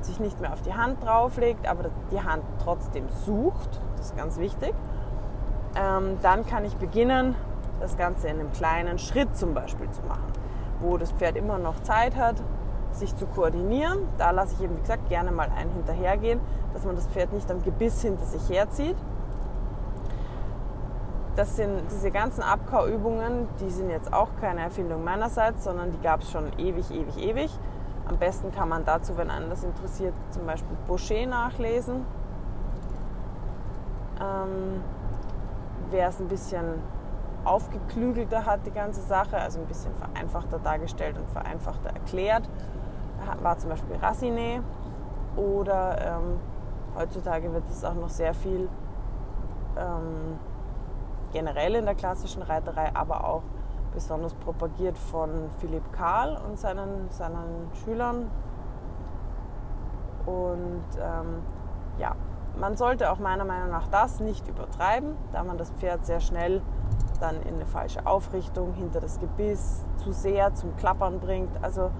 sich 0.00 0.18
nicht 0.20 0.40
mehr 0.40 0.52
auf 0.52 0.62
die 0.62 0.74
Hand 0.74 1.02
drauflegt, 1.04 1.68
aber 1.68 1.90
die 2.10 2.20
Hand 2.20 2.42
trotzdem 2.62 3.04
sucht, 3.24 3.80
das 3.96 4.06
ist 4.06 4.16
ganz 4.16 4.38
wichtig, 4.38 4.74
ähm, 5.76 6.18
dann 6.22 6.46
kann 6.46 6.64
ich 6.64 6.76
beginnen, 6.76 7.34
das 7.80 7.96
Ganze 7.96 8.28
in 8.28 8.38
einem 8.38 8.52
kleinen 8.52 8.98
Schritt 8.98 9.36
zum 9.36 9.54
Beispiel 9.54 9.90
zu 9.90 10.02
machen, 10.02 10.32
wo 10.80 10.96
das 10.96 11.12
Pferd 11.12 11.36
immer 11.36 11.58
noch 11.58 11.80
Zeit 11.80 12.16
hat, 12.16 12.36
sich 12.92 13.14
zu 13.16 13.26
koordinieren. 13.26 13.98
Da 14.18 14.30
lasse 14.30 14.54
ich 14.54 14.62
eben, 14.62 14.76
wie 14.76 14.80
gesagt, 14.80 15.08
gerne 15.08 15.32
mal 15.32 15.48
einen 15.56 15.70
hinterhergehen, 15.70 16.40
dass 16.72 16.84
man 16.84 16.94
das 16.94 17.06
Pferd 17.08 17.32
nicht 17.32 17.50
am 17.50 17.62
Gebiss 17.62 18.02
hinter 18.02 18.24
sich 18.24 18.48
herzieht. 18.48 18.96
Das 21.34 21.56
sind 21.56 21.80
diese 21.90 22.10
ganzen 22.10 22.42
Abkauübungen, 22.42 23.48
die 23.60 23.70
sind 23.70 23.88
jetzt 23.88 24.12
auch 24.12 24.28
keine 24.40 24.60
Erfindung 24.60 25.02
meinerseits, 25.02 25.64
sondern 25.64 25.90
die 25.90 26.00
gab 26.00 26.20
es 26.20 26.30
schon 26.30 26.52
ewig, 26.58 26.90
ewig, 26.90 27.16
ewig. 27.16 27.50
Am 28.12 28.18
besten 28.18 28.52
kann 28.52 28.68
man 28.68 28.84
dazu, 28.84 29.16
wenn 29.16 29.30
einen 29.30 29.48
das 29.48 29.64
interessiert, 29.64 30.12
zum 30.28 30.44
Beispiel 30.44 30.76
Boucher 30.86 31.24
nachlesen. 31.24 32.04
Ähm, 34.20 34.82
Wer 35.90 36.08
es 36.08 36.20
ein 36.20 36.28
bisschen 36.28 36.82
aufgeklügelter 37.44 38.44
hat, 38.44 38.66
die 38.66 38.70
ganze 38.70 39.00
Sache, 39.00 39.38
also 39.38 39.60
ein 39.60 39.66
bisschen 39.66 39.94
vereinfachter 39.94 40.58
dargestellt 40.58 41.16
und 41.16 41.30
vereinfachter 41.30 41.88
erklärt, 41.88 42.48
war 43.42 43.56
zum 43.56 43.70
Beispiel 43.70 43.96
Racine 43.96 44.62
oder 45.36 45.96
ähm, 46.00 46.38
heutzutage 46.94 47.52
wird 47.52 47.64
es 47.70 47.82
auch 47.82 47.94
noch 47.94 48.10
sehr 48.10 48.34
viel 48.34 48.68
ähm, 49.78 50.38
generell 51.32 51.76
in 51.76 51.86
der 51.86 51.94
klassischen 51.94 52.42
Reiterei, 52.42 52.90
aber 52.94 53.24
auch 53.24 53.42
besonders 53.92 54.34
propagiert 54.34 54.98
von 54.98 55.50
Philipp 55.58 55.92
Karl 55.92 56.38
und 56.48 56.58
seinen, 56.58 57.10
seinen 57.10 57.70
Schülern. 57.84 58.30
Und 60.26 60.84
ähm, 61.00 61.42
ja, 61.98 62.14
man 62.58 62.76
sollte 62.76 63.10
auch 63.10 63.18
meiner 63.18 63.44
Meinung 63.44 63.70
nach 63.70 63.88
das 63.88 64.20
nicht 64.20 64.46
übertreiben, 64.48 65.16
da 65.32 65.42
man 65.42 65.58
das 65.58 65.70
Pferd 65.72 66.04
sehr 66.06 66.20
schnell 66.20 66.62
dann 67.20 67.40
in 67.42 67.54
eine 67.54 67.66
falsche 67.66 68.04
Aufrichtung 68.06 68.74
hinter 68.74 69.00
das 69.00 69.20
Gebiss 69.20 69.82
zu 69.96 70.12
sehr 70.12 70.54
zum 70.54 70.76
Klappern 70.76 71.20
bringt. 71.20 71.62
Also 71.62 71.90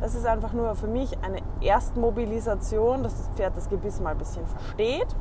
das 0.00 0.14
ist 0.14 0.26
einfach 0.26 0.52
nur 0.52 0.74
für 0.76 0.86
mich 0.86 1.18
eine 1.22 1.40
Erstmobilisation, 1.60 3.02
dass 3.02 3.16
das 3.16 3.28
Pferd 3.30 3.56
das 3.56 3.68
Gebiss 3.68 4.00
mal 4.00 4.10
ein 4.10 4.18
bisschen 4.18 4.46
versteht, 4.46 5.16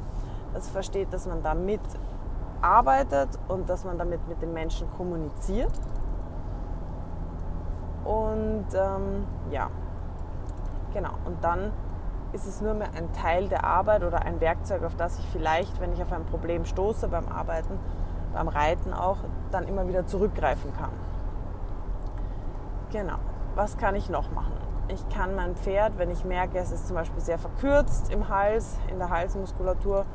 dass 0.53 0.65
es 0.65 0.69
versteht, 0.69 1.11
dass 1.11 1.27
man 1.27 1.41
damit 1.41 1.81
arbeitet 2.61 3.29
und 3.47 3.69
dass 3.69 3.85
man 3.85 3.97
damit 3.97 4.27
mit 4.27 4.41
den 4.41 4.53
Menschen 4.53 4.87
kommuniziert. 4.95 5.71
Und 8.07 8.67
ähm, 8.73 9.27
ja, 9.51 9.69
genau. 10.93 11.11
Und 11.25 11.43
dann 11.43 11.73
ist 12.31 12.47
es 12.47 12.61
nur 12.61 12.73
mehr 12.73 12.89
ein 12.95 13.11
Teil 13.11 13.49
der 13.49 13.65
Arbeit 13.65 14.03
oder 14.03 14.21
ein 14.21 14.39
Werkzeug, 14.39 14.83
auf 14.83 14.95
das 14.95 15.19
ich 15.19 15.27
vielleicht, 15.29 15.81
wenn 15.81 15.91
ich 15.91 16.01
auf 16.01 16.13
ein 16.13 16.25
Problem 16.25 16.63
stoße 16.63 17.09
beim 17.09 17.27
Arbeiten, 17.27 17.77
beim 18.33 18.47
Reiten 18.47 18.93
auch, 18.93 19.17
dann 19.51 19.67
immer 19.67 19.87
wieder 19.89 20.07
zurückgreifen 20.07 20.71
kann. 20.73 20.91
Genau. 22.91 23.17
Was 23.55 23.77
kann 23.77 23.95
ich 23.95 24.09
noch 24.09 24.31
machen? 24.31 24.53
Ich 24.87 25.09
kann 25.09 25.35
mein 25.35 25.55
Pferd, 25.57 25.97
wenn 25.97 26.09
ich 26.09 26.23
merke, 26.23 26.59
es 26.59 26.71
ist 26.71 26.87
zum 26.87 26.95
Beispiel 26.95 27.19
sehr 27.21 27.37
verkürzt 27.37 28.09
im 28.09 28.29
Hals, 28.29 28.77
in 28.89 28.99
der 28.99 29.09
Halsmuskulatur, 29.09 30.05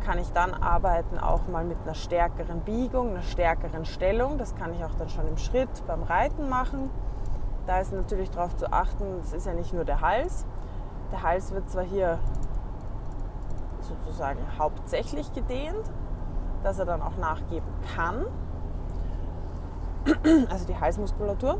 kann 0.00 0.18
ich 0.18 0.32
dann 0.32 0.54
arbeiten 0.54 1.18
auch 1.18 1.46
mal 1.48 1.64
mit 1.64 1.78
einer 1.84 1.94
stärkeren 1.94 2.60
Biegung, 2.60 3.10
einer 3.10 3.22
stärkeren 3.22 3.84
Stellung. 3.84 4.38
Das 4.38 4.54
kann 4.56 4.72
ich 4.74 4.84
auch 4.84 4.94
dann 4.98 5.08
schon 5.08 5.28
im 5.28 5.36
Schritt 5.36 5.68
beim 5.86 6.02
Reiten 6.02 6.48
machen. 6.48 6.90
Da 7.66 7.80
ist 7.80 7.92
natürlich 7.92 8.30
darauf 8.30 8.56
zu 8.56 8.72
achten, 8.72 9.20
es 9.22 9.32
ist 9.32 9.46
ja 9.46 9.54
nicht 9.54 9.72
nur 9.72 9.84
der 9.84 10.00
Hals. 10.00 10.46
Der 11.12 11.22
Hals 11.22 11.52
wird 11.52 11.70
zwar 11.70 11.84
hier 11.84 12.18
sozusagen 13.80 14.40
hauptsächlich 14.58 15.32
gedehnt, 15.32 15.90
dass 16.62 16.78
er 16.78 16.84
dann 16.84 17.02
auch 17.02 17.16
nachgeben 17.16 17.68
kann, 17.94 18.26
also 20.50 20.66
die 20.66 20.78
Halsmuskulatur. 20.78 21.58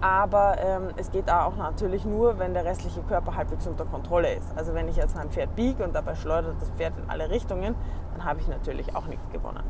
Aber 0.00 0.56
ähm, 0.58 0.88
es 0.96 1.10
geht 1.10 1.30
auch 1.30 1.56
natürlich 1.56 2.04
nur, 2.04 2.38
wenn 2.38 2.54
der 2.54 2.64
restliche 2.64 3.02
Körper 3.02 3.36
halbwegs 3.36 3.66
unter 3.66 3.84
Kontrolle 3.84 4.34
ist. 4.34 4.56
Also 4.56 4.74
wenn 4.74 4.88
ich 4.88 4.96
jetzt 4.96 5.16
mein 5.16 5.30
Pferd 5.30 5.54
biege 5.56 5.84
und 5.84 5.94
dabei 5.94 6.14
schleudert 6.14 6.56
das 6.60 6.70
Pferd 6.70 6.92
in 6.98 7.08
alle 7.08 7.30
Richtungen, 7.30 7.74
dann 8.12 8.24
habe 8.24 8.40
ich 8.40 8.48
natürlich 8.48 8.94
auch 8.94 9.06
nichts 9.06 9.28
gewonnen. 9.32 9.62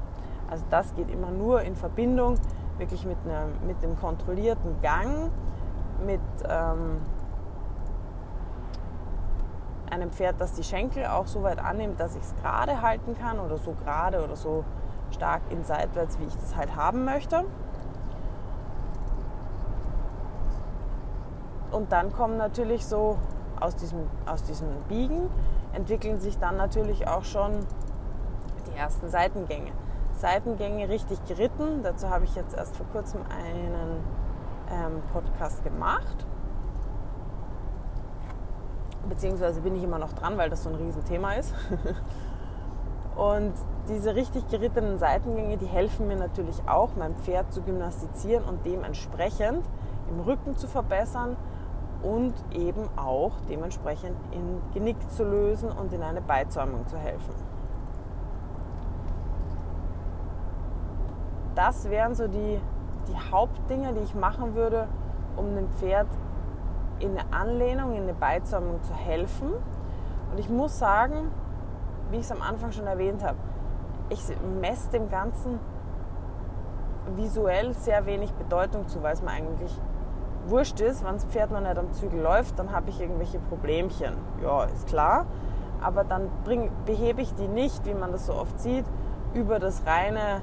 Also 0.50 0.64
das 0.70 0.94
geht 0.94 1.10
immer 1.10 1.30
nur 1.30 1.62
in 1.62 1.76
Verbindung 1.76 2.36
wirklich 2.78 3.04
mit, 3.04 3.16
einem, 3.24 3.52
mit 3.66 3.82
dem 3.82 3.96
kontrollierten 3.96 4.80
Gang, 4.82 5.30
mit 6.04 6.20
ähm, 6.48 7.00
einem 9.90 10.10
Pferd, 10.10 10.40
das 10.40 10.54
die 10.54 10.64
Schenkel 10.64 11.06
auch 11.06 11.26
so 11.26 11.42
weit 11.42 11.58
annimmt, 11.58 12.00
dass 12.00 12.16
ich 12.16 12.22
es 12.22 12.34
gerade 12.42 12.82
halten 12.82 13.14
kann 13.16 13.38
oder 13.38 13.58
so 13.58 13.74
gerade 13.84 14.24
oder 14.24 14.36
so 14.36 14.64
stark 15.12 15.42
in 15.50 15.64
seitwärts, 15.64 16.18
wie 16.18 16.24
ich 16.24 16.34
das 16.34 16.56
halt 16.56 16.74
haben 16.74 17.04
möchte. 17.04 17.44
Und 21.74 21.90
dann 21.90 22.12
kommen 22.12 22.36
natürlich 22.36 22.86
so 22.86 23.18
aus 23.58 23.74
diesem, 23.74 24.08
aus 24.26 24.44
diesem 24.44 24.68
Biegen, 24.88 25.28
entwickeln 25.72 26.20
sich 26.20 26.38
dann 26.38 26.56
natürlich 26.56 27.08
auch 27.08 27.24
schon 27.24 27.50
die 28.68 28.78
ersten 28.78 29.10
Seitengänge. 29.10 29.72
Seitengänge 30.16 30.88
richtig 30.88 31.18
geritten, 31.26 31.82
dazu 31.82 32.10
habe 32.10 32.26
ich 32.26 32.36
jetzt 32.36 32.56
erst 32.56 32.76
vor 32.76 32.86
kurzem 32.92 33.22
einen 33.22 34.04
ähm, 34.70 35.02
Podcast 35.12 35.64
gemacht. 35.64 36.24
Beziehungsweise 39.08 39.60
bin 39.60 39.74
ich 39.74 39.82
immer 39.82 39.98
noch 39.98 40.12
dran, 40.12 40.38
weil 40.38 40.50
das 40.50 40.62
so 40.62 40.70
ein 40.70 40.76
Riesenthema 40.76 41.32
ist. 41.32 41.52
Und 43.16 43.52
diese 43.88 44.14
richtig 44.14 44.46
gerittenen 44.48 44.98
Seitengänge, 44.98 45.56
die 45.56 45.66
helfen 45.66 46.06
mir 46.06 46.16
natürlich 46.16 46.56
auch, 46.68 46.90
mein 46.96 47.16
Pferd 47.16 47.52
zu 47.52 47.62
gymnastizieren 47.62 48.44
und 48.44 48.66
dementsprechend 48.66 49.64
im 50.08 50.20
Rücken 50.20 50.56
zu 50.56 50.66
verbessern, 50.66 51.36
und 52.04 52.34
eben 52.52 52.88
auch 52.96 53.32
dementsprechend 53.48 54.16
in 54.30 54.60
Genick 54.74 54.96
zu 55.10 55.24
lösen 55.24 55.70
und 55.70 55.92
in 55.92 56.02
eine 56.02 56.20
Beizäumung 56.20 56.86
zu 56.86 56.98
helfen. 56.98 57.34
Das 61.54 61.88
wären 61.88 62.14
so 62.14 62.28
die, 62.28 62.60
die 63.08 63.32
Hauptdinge, 63.32 63.94
die 63.94 64.00
ich 64.00 64.14
machen 64.14 64.54
würde, 64.54 64.86
um 65.36 65.54
dem 65.54 65.68
Pferd 65.70 66.08
in 66.98 67.16
eine 67.16 67.32
Anlehnung, 67.32 67.94
in 67.94 68.02
eine 68.02 68.14
Beizäumung 68.14 68.82
zu 68.82 68.94
helfen. 68.94 69.52
Und 70.30 70.38
ich 70.38 70.48
muss 70.50 70.78
sagen, 70.78 71.30
wie 72.10 72.16
ich 72.16 72.22
es 72.22 72.32
am 72.32 72.42
Anfang 72.42 72.72
schon 72.72 72.86
erwähnt 72.86 73.24
habe, 73.24 73.38
ich 74.10 74.20
messe 74.60 74.90
dem 74.90 75.08
Ganzen 75.08 75.58
visuell 77.16 77.72
sehr 77.74 78.04
wenig 78.06 78.32
Bedeutung 78.32 78.88
zu, 78.88 79.02
weil 79.02 79.14
es 79.14 79.22
mir 79.22 79.30
eigentlich 79.30 79.80
wurscht 80.48 80.80
ist, 80.80 81.04
wenn 81.04 81.14
das 81.14 81.24
Pferd 81.24 81.50
noch 81.50 81.60
nicht 81.60 81.78
am 81.78 81.92
Zügel 81.92 82.20
läuft, 82.20 82.58
dann 82.58 82.72
habe 82.72 82.90
ich 82.90 83.00
irgendwelche 83.00 83.38
Problemchen. 83.38 84.14
Ja, 84.42 84.64
ist 84.64 84.86
klar. 84.86 85.26
Aber 85.80 86.04
dann 86.04 86.28
bring, 86.44 86.70
behebe 86.86 87.20
ich 87.20 87.34
die 87.34 87.48
nicht, 87.48 87.84
wie 87.86 87.94
man 87.94 88.12
das 88.12 88.26
so 88.26 88.34
oft 88.34 88.58
sieht, 88.60 88.84
über 89.34 89.58
das 89.58 89.82
reine 89.86 90.40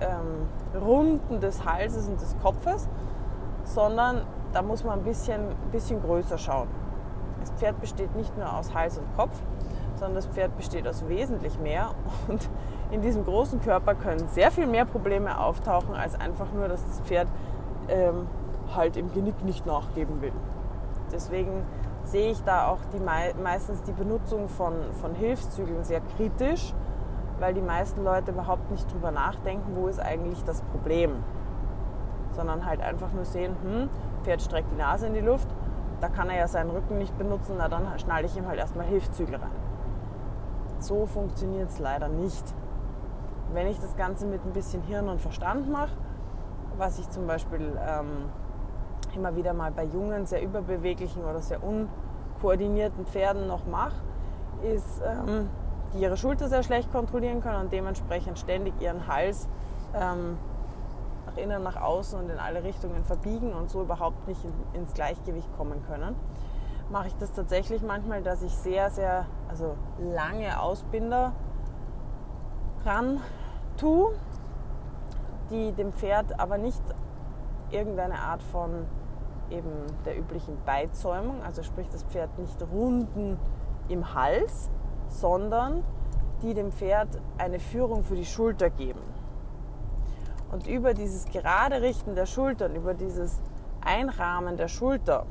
ähm, 0.00 0.80
Runden 0.80 1.40
des 1.40 1.64
Halses 1.64 2.08
und 2.08 2.20
des 2.20 2.36
Kopfes, 2.42 2.88
sondern 3.64 4.22
da 4.52 4.62
muss 4.62 4.84
man 4.84 5.00
ein 5.00 5.04
bisschen, 5.04 5.40
ein 5.42 5.70
bisschen 5.70 6.02
größer 6.02 6.38
schauen. 6.38 6.68
Das 7.40 7.50
Pferd 7.52 7.80
besteht 7.80 8.14
nicht 8.16 8.36
nur 8.36 8.52
aus 8.52 8.74
Hals 8.74 8.98
und 8.98 9.16
Kopf, 9.16 9.34
sondern 9.96 10.16
das 10.16 10.26
Pferd 10.26 10.56
besteht 10.56 10.88
aus 10.88 11.06
wesentlich 11.08 11.58
mehr. 11.58 11.90
Und 12.28 12.48
in 12.90 13.02
diesem 13.02 13.24
großen 13.24 13.60
Körper 13.60 13.94
können 13.94 14.28
sehr 14.28 14.50
viel 14.50 14.66
mehr 14.66 14.84
Probleme 14.84 15.38
auftauchen, 15.38 15.94
als 15.94 16.18
einfach 16.18 16.52
nur, 16.52 16.68
dass 16.68 16.84
das 16.86 17.00
Pferd 17.00 17.28
ähm, 17.88 18.26
halt 18.76 18.96
im 18.96 19.12
Genick 19.12 19.44
nicht 19.44 19.66
nachgeben 19.66 20.20
will. 20.22 20.32
Deswegen 21.12 21.64
sehe 22.04 22.30
ich 22.30 22.42
da 22.44 22.68
auch 22.68 22.80
die, 22.92 23.00
meistens 23.42 23.82
die 23.82 23.92
Benutzung 23.92 24.48
von, 24.48 24.74
von 25.00 25.14
Hilfszügeln 25.14 25.84
sehr 25.84 26.00
kritisch, 26.16 26.74
weil 27.40 27.54
die 27.54 27.62
meisten 27.62 28.04
Leute 28.04 28.30
überhaupt 28.30 28.70
nicht 28.70 28.92
drüber 28.92 29.10
nachdenken, 29.10 29.74
wo 29.74 29.88
ist 29.88 30.00
eigentlich 30.00 30.42
das 30.44 30.62
Problem. 30.62 31.12
Sondern 32.32 32.66
halt 32.66 32.80
einfach 32.80 33.12
nur 33.12 33.24
sehen, 33.24 33.56
hm, 33.62 33.88
Pferd 34.22 34.42
streckt 34.42 34.70
die 34.70 34.76
Nase 34.76 35.06
in 35.06 35.14
die 35.14 35.20
Luft, 35.20 35.48
da 36.00 36.08
kann 36.08 36.28
er 36.28 36.38
ja 36.38 36.48
seinen 36.48 36.70
Rücken 36.70 36.98
nicht 36.98 37.16
benutzen, 37.16 37.54
na 37.58 37.68
dann 37.68 37.86
schnalle 37.98 38.26
ich 38.26 38.36
ihm 38.36 38.46
halt 38.46 38.58
erstmal 38.58 38.86
Hilfszügel 38.86 39.36
rein. 39.36 39.50
So 40.78 41.06
funktioniert 41.06 41.70
es 41.70 41.78
leider 41.78 42.08
nicht. 42.08 42.44
Wenn 43.52 43.68
ich 43.68 43.78
das 43.80 43.96
Ganze 43.96 44.26
mit 44.26 44.44
ein 44.44 44.52
bisschen 44.52 44.82
Hirn 44.82 45.08
und 45.08 45.20
Verstand 45.20 45.70
mache, 45.70 45.96
was 46.76 46.98
ich 46.98 47.08
zum 47.10 47.26
Beispiel 47.26 47.78
ähm, 47.88 48.28
immer 49.16 49.36
wieder 49.36 49.54
mal 49.54 49.70
bei 49.70 49.84
jungen, 49.84 50.26
sehr 50.26 50.42
überbeweglichen 50.42 51.24
oder 51.24 51.40
sehr 51.40 51.60
unkoordinierten 51.62 53.06
Pferden 53.06 53.46
noch 53.46 53.66
mache, 53.66 53.94
ist, 54.62 55.00
ähm, 55.04 55.48
die 55.92 55.98
ihre 55.98 56.16
Schulter 56.16 56.48
sehr 56.48 56.62
schlecht 56.62 56.90
kontrollieren 56.92 57.40
können 57.40 57.60
und 57.60 57.72
dementsprechend 57.72 58.38
ständig 58.38 58.74
ihren 58.80 59.06
Hals 59.06 59.48
ähm, 59.94 60.38
nach 61.26 61.36
innen, 61.36 61.62
nach 61.62 61.80
außen 61.80 62.18
und 62.18 62.30
in 62.30 62.38
alle 62.38 62.62
Richtungen 62.64 63.04
verbiegen 63.04 63.52
und 63.52 63.70
so 63.70 63.82
überhaupt 63.82 64.26
nicht 64.28 64.44
in, 64.44 64.80
ins 64.80 64.92
Gleichgewicht 64.94 65.48
kommen 65.56 65.82
können. 65.86 66.14
Mache 66.90 67.08
ich 67.08 67.16
das 67.16 67.32
tatsächlich 67.32 67.82
manchmal, 67.82 68.22
dass 68.22 68.42
ich 68.42 68.54
sehr, 68.54 68.90
sehr, 68.90 69.26
also 69.48 69.76
lange 69.98 70.60
Ausbinder 70.60 71.32
ran 72.84 73.20
tue, 73.76 74.12
die 75.50 75.72
dem 75.72 75.92
Pferd 75.92 76.38
aber 76.38 76.58
nicht 76.58 76.82
irgendeine 77.70 78.18
Art 78.18 78.42
von 78.42 78.86
eben 79.54 79.70
der 80.04 80.18
üblichen 80.18 80.56
Beizäumung, 80.64 81.42
also 81.42 81.62
sprich 81.62 81.88
das 81.88 82.04
Pferd 82.04 82.38
nicht 82.38 82.60
runden 82.72 83.38
im 83.88 84.14
Hals, 84.14 84.70
sondern 85.08 85.84
die 86.42 86.54
dem 86.54 86.72
Pferd 86.72 87.20
eine 87.38 87.58
Führung 87.58 88.04
für 88.04 88.16
die 88.16 88.24
Schulter 88.24 88.70
geben. 88.70 89.00
Und 90.50 90.66
über 90.66 90.94
dieses 90.94 91.26
gerade 91.26 91.82
Richten 91.82 92.14
der 92.14 92.26
Schultern, 92.26 92.76
über 92.76 92.94
dieses 92.94 93.40
Einrahmen 93.80 94.56
der 94.56 94.68
Schulter, 94.68 95.26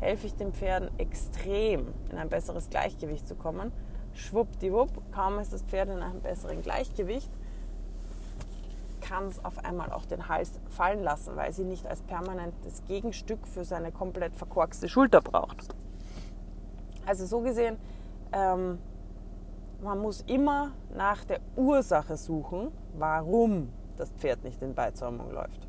helfe 0.00 0.26
ich 0.26 0.34
dem 0.34 0.52
Pferd 0.52 0.90
extrem 0.98 1.88
in 2.10 2.18
ein 2.18 2.28
besseres 2.28 2.70
Gleichgewicht 2.70 3.26
zu 3.26 3.34
kommen. 3.34 3.72
Schwuppdiwupp, 4.12 5.12
kaum 5.12 5.38
ist 5.38 5.52
das 5.52 5.62
Pferd 5.62 5.88
in 5.88 6.02
einem 6.02 6.20
besseren 6.20 6.60
Gleichgewicht, 6.60 7.30
kann 9.02 9.26
es 9.26 9.44
auf 9.44 9.58
einmal 9.58 9.92
auch 9.92 10.06
den 10.06 10.28
Hals 10.28 10.58
fallen 10.70 11.02
lassen, 11.02 11.36
weil 11.36 11.52
sie 11.52 11.64
nicht 11.64 11.86
als 11.86 12.00
permanentes 12.02 12.84
Gegenstück 12.84 13.46
für 13.46 13.64
seine 13.64 13.92
komplett 13.92 14.34
verkorkste 14.34 14.88
Schulter 14.88 15.20
braucht. 15.20 15.74
Also 17.04 17.26
so 17.26 17.40
gesehen, 17.40 17.76
ähm, 18.32 18.78
man 19.82 19.98
muss 19.98 20.22
immer 20.22 20.72
nach 20.94 21.24
der 21.24 21.40
Ursache 21.56 22.16
suchen, 22.16 22.70
warum 22.96 23.68
das 23.96 24.10
Pferd 24.12 24.44
nicht 24.44 24.62
in 24.62 24.74
Beizäumung 24.74 25.30
läuft. 25.32 25.68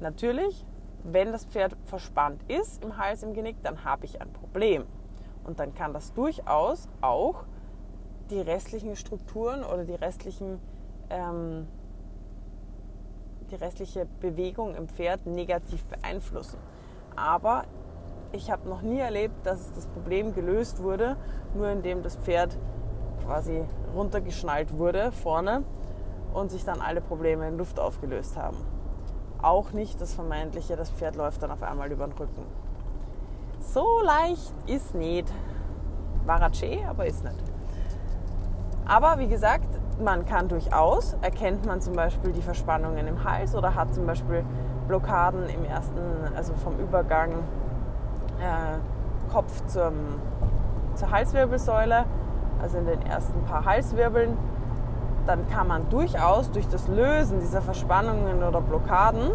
Natürlich, 0.00 0.66
wenn 1.04 1.32
das 1.32 1.44
Pferd 1.44 1.76
verspannt 1.84 2.42
ist 2.48 2.84
im 2.84 2.98
Hals, 2.98 3.22
im 3.22 3.32
Genick, 3.32 3.56
dann 3.62 3.84
habe 3.84 4.04
ich 4.04 4.20
ein 4.20 4.32
Problem. 4.32 4.84
Und 5.44 5.60
dann 5.60 5.74
kann 5.74 5.92
das 5.92 6.12
durchaus 6.12 6.88
auch 7.00 7.44
die 8.30 8.40
restlichen 8.40 8.96
Strukturen 8.96 9.64
oder 9.64 9.84
die 9.84 9.94
restlichen 9.94 10.60
ähm, 11.10 11.66
die 13.50 13.54
restliche 13.54 14.06
Bewegung 14.20 14.74
im 14.74 14.88
Pferd 14.88 15.26
negativ 15.26 15.84
beeinflussen. 15.86 16.58
Aber 17.16 17.64
ich 18.32 18.50
habe 18.50 18.68
noch 18.68 18.82
nie 18.82 18.98
erlebt, 18.98 19.46
dass 19.46 19.72
das 19.72 19.86
Problem 19.86 20.34
gelöst 20.34 20.82
wurde, 20.82 21.16
nur 21.54 21.68
indem 21.68 22.02
das 22.02 22.16
Pferd 22.16 22.56
quasi 23.24 23.64
runtergeschnallt 23.94 24.76
wurde 24.76 25.12
vorne 25.12 25.64
und 26.34 26.50
sich 26.50 26.64
dann 26.64 26.80
alle 26.80 27.00
Probleme 27.00 27.48
in 27.48 27.56
Luft 27.56 27.80
aufgelöst 27.80 28.36
haben. 28.36 28.58
Auch 29.40 29.72
nicht 29.72 30.00
das 30.00 30.14
vermeintliche, 30.14 30.76
das 30.76 30.90
Pferd 30.90 31.16
läuft 31.16 31.42
dann 31.42 31.50
auf 31.50 31.62
einmal 31.62 31.90
über 31.90 32.06
den 32.06 32.12
Rücken. 32.12 32.44
So 33.60 34.00
leicht 34.02 34.54
ist 34.66 34.94
nicht. 34.94 35.32
War 36.26 36.42
aber 36.42 37.06
ist 37.06 37.24
nicht. 37.24 37.42
Aber 38.86 39.18
wie 39.18 39.28
gesagt, 39.28 39.68
man 40.02 40.26
kann 40.26 40.48
durchaus, 40.48 41.16
erkennt 41.22 41.66
man 41.66 41.80
zum 41.80 41.94
Beispiel 41.94 42.32
die 42.32 42.42
Verspannungen 42.42 43.06
im 43.06 43.24
Hals 43.24 43.54
oder 43.54 43.74
hat 43.74 43.94
zum 43.94 44.06
Beispiel 44.06 44.44
Blockaden 44.86 45.48
im 45.48 45.64
ersten, 45.64 46.00
also 46.36 46.54
vom 46.54 46.78
Übergang 46.78 47.32
äh, 48.40 49.32
Kopf 49.32 49.66
zum, 49.66 49.92
zur 50.94 51.10
Halswirbelsäule, 51.10 52.04
also 52.62 52.78
in 52.78 52.86
den 52.86 53.02
ersten 53.02 53.42
paar 53.44 53.64
Halswirbeln, 53.64 54.36
dann 55.26 55.48
kann 55.48 55.68
man 55.68 55.88
durchaus 55.90 56.50
durch 56.50 56.68
das 56.68 56.88
Lösen 56.88 57.40
dieser 57.40 57.60
Verspannungen 57.60 58.42
oder 58.42 58.60
Blockaden 58.60 59.30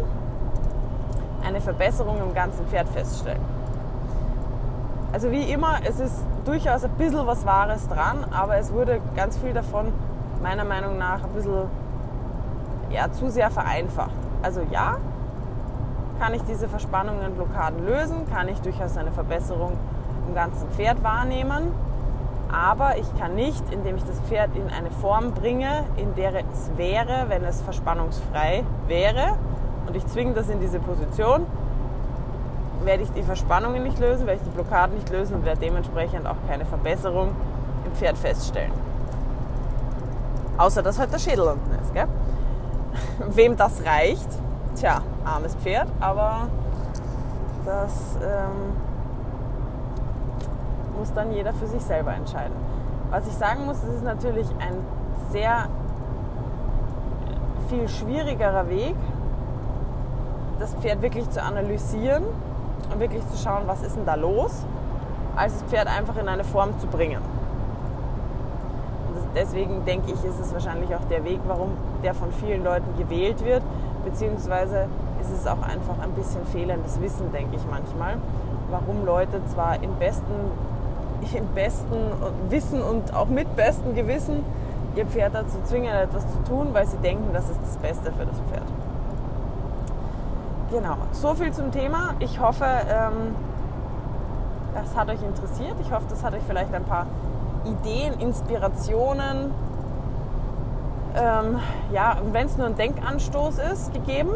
eine 1.46 1.60
Verbesserung 1.60 2.18
im 2.22 2.34
ganzen 2.34 2.66
Pferd 2.66 2.88
feststellen. 2.88 3.42
Also 5.12 5.30
wie 5.30 5.52
immer, 5.52 5.76
es 5.88 6.00
ist 6.00 6.24
durchaus 6.44 6.84
ein 6.84 6.90
bisschen 6.92 7.24
was 7.26 7.46
Wahres 7.46 7.86
dran, 7.86 8.26
aber 8.32 8.56
es 8.56 8.72
wurde 8.72 9.00
ganz 9.14 9.38
viel 9.38 9.52
davon 9.52 9.92
meiner 10.44 10.64
Meinung 10.64 10.98
nach 10.98 11.24
ein 11.24 11.30
bisschen 11.30 11.70
ja, 12.90 13.10
zu 13.10 13.30
sehr 13.30 13.50
vereinfacht. 13.50 14.12
Also 14.42 14.60
ja, 14.70 14.98
kann 16.20 16.34
ich 16.34 16.42
diese 16.42 16.68
Verspannungen, 16.68 17.32
Blockaden 17.34 17.86
lösen, 17.86 18.30
kann 18.30 18.48
ich 18.48 18.60
durchaus 18.60 18.98
eine 18.98 19.10
Verbesserung 19.10 19.72
im 20.28 20.34
ganzen 20.34 20.68
Pferd 20.68 21.02
wahrnehmen, 21.02 21.72
aber 22.52 22.98
ich 22.98 23.18
kann 23.18 23.34
nicht, 23.34 23.64
indem 23.72 23.96
ich 23.96 24.04
das 24.04 24.20
Pferd 24.20 24.50
in 24.54 24.68
eine 24.68 24.90
Form 24.90 25.32
bringe, 25.32 25.84
in 25.96 26.14
der 26.14 26.34
es 26.34 26.70
wäre, 26.76 27.24
wenn 27.28 27.42
es 27.44 27.62
verspannungsfrei 27.62 28.64
wäre 28.86 29.38
und 29.86 29.96
ich 29.96 30.06
zwinge 30.08 30.34
das 30.34 30.50
in 30.50 30.60
diese 30.60 30.78
Position, 30.78 31.46
werde 32.84 33.02
ich 33.02 33.12
die 33.12 33.22
Verspannungen 33.22 33.82
nicht 33.82 33.98
lösen, 33.98 34.26
werde 34.26 34.40
ich 34.42 34.46
die 34.46 34.54
Blockaden 34.54 34.94
nicht 34.94 35.08
lösen 35.08 35.36
und 35.36 35.46
werde 35.46 35.60
dementsprechend 35.60 36.26
auch 36.26 36.36
keine 36.46 36.66
Verbesserung 36.66 37.30
im 37.86 37.92
Pferd 37.92 38.18
feststellen. 38.18 38.83
Außer 40.58 40.82
dass 40.82 40.98
halt 40.98 41.12
der 41.12 41.18
Schädel 41.18 41.46
unten 41.46 41.70
ist. 41.82 41.92
Gell? 41.92 42.06
Wem 43.34 43.56
das 43.56 43.84
reicht, 43.84 44.28
tja, 44.76 45.00
armes 45.24 45.54
Pferd, 45.56 45.88
aber 46.00 46.48
das 47.64 48.16
ähm, 48.22 48.76
muss 50.98 51.12
dann 51.12 51.32
jeder 51.32 51.52
für 51.54 51.66
sich 51.66 51.82
selber 51.82 52.14
entscheiden. 52.14 52.54
Was 53.10 53.26
ich 53.26 53.34
sagen 53.34 53.66
muss, 53.66 53.76
es 53.82 53.96
ist 53.96 54.04
natürlich 54.04 54.46
ein 54.60 54.76
sehr 55.30 55.68
viel 57.68 57.88
schwierigerer 57.88 58.68
Weg, 58.68 58.94
das 60.58 60.74
Pferd 60.74 61.02
wirklich 61.02 61.28
zu 61.30 61.42
analysieren 61.42 62.24
und 62.92 63.00
wirklich 63.00 63.22
zu 63.30 63.36
schauen, 63.36 63.62
was 63.66 63.82
ist 63.82 63.96
denn 63.96 64.06
da 64.06 64.14
los, 64.14 64.64
als 65.36 65.54
das 65.54 65.62
Pferd 65.64 65.88
einfach 65.88 66.16
in 66.16 66.28
eine 66.28 66.44
Form 66.44 66.78
zu 66.78 66.86
bringen. 66.86 67.20
Deswegen 69.34 69.84
denke 69.84 70.12
ich, 70.12 70.24
ist 70.24 70.38
es 70.40 70.52
wahrscheinlich 70.52 70.94
auch 70.94 71.04
der 71.10 71.24
Weg, 71.24 71.40
warum 71.46 71.70
der 72.02 72.14
von 72.14 72.32
vielen 72.32 72.62
Leuten 72.62 72.96
gewählt 72.96 73.44
wird, 73.44 73.62
beziehungsweise 74.04 74.86
ist 75.20 75.32
es 75.32 75.46
auch 75.46 75.62
einfach 75.62 75.98
ein 76.02 76.12
bisschen 76.12 76.44
fehlendes 76.46 77.00
Wissen, 77.00 77.32
denke 77.32 77.56
ich 77.56 77.62
manchmal, 77.68 78.16
warum 78.70 79.04
Leute 79.04 79.40
zwar 79.46 79.82
im 79.82 79.94
besten, 79.96 80.32
im 81.34 81.46
besten 81.48 81.96
Wissen 82.48 82.82
und 82.82 83.14
auch 83.14 83.26
mit 83.26 83.56
bestem 83.56 83.94
Gewissen 83.94 84.44
ihr 84.96 85.06
Pferd 85.06 85.34
dazu 85.34 85.56
zwingen, 85.64 85.92
etwas 85.92 86.22
zu 86.30 86.38
tun, 86.44 86.68
weil 86.72 86.86
sie 86.86 86.98
denken, 86.98 87.32
das 87.32 87.50
ist 87.50 87.60
das 87.60 87.76
Beste 87.78 88.12
für 88.12 88.26
das 88.26 88.36
Pferd. 88.50 88.68
Genau, 90.70 90.96
so 91.12 91.34
viel 91.34 91.52
zum 91.52 91.72
Thema. 91.72 92.14
Ich 92.20 92.40
hoffe, 92.40 92.64
ähm, 92.64 93.34
das 94.74 94.96
hat 94.96 95.08
euch 95.08 95.22
interessiert. 95.22 95.74
Ich 95.80 95.92
hoffe, 95.92 96.04
das 96.08 96.22
hat 96.22 96.34
euch 96.34 96.42
vielleicht 96.46 96.72
ein 96.74 96.84
paar 96.84 97.06
Ideen, 97.64 98.20
Inspirationen, 98.20 99.52
ähm, 101.16 101.60
ja, 101.92 102.16
wenn 102.32 102.46
es 102.46 102.56
nur 102.56 102.66
ein 102.66 102.76
Denkanstoß 102.76 103.58
ist, 103.58 103.92
gegeben. 103.92 104.32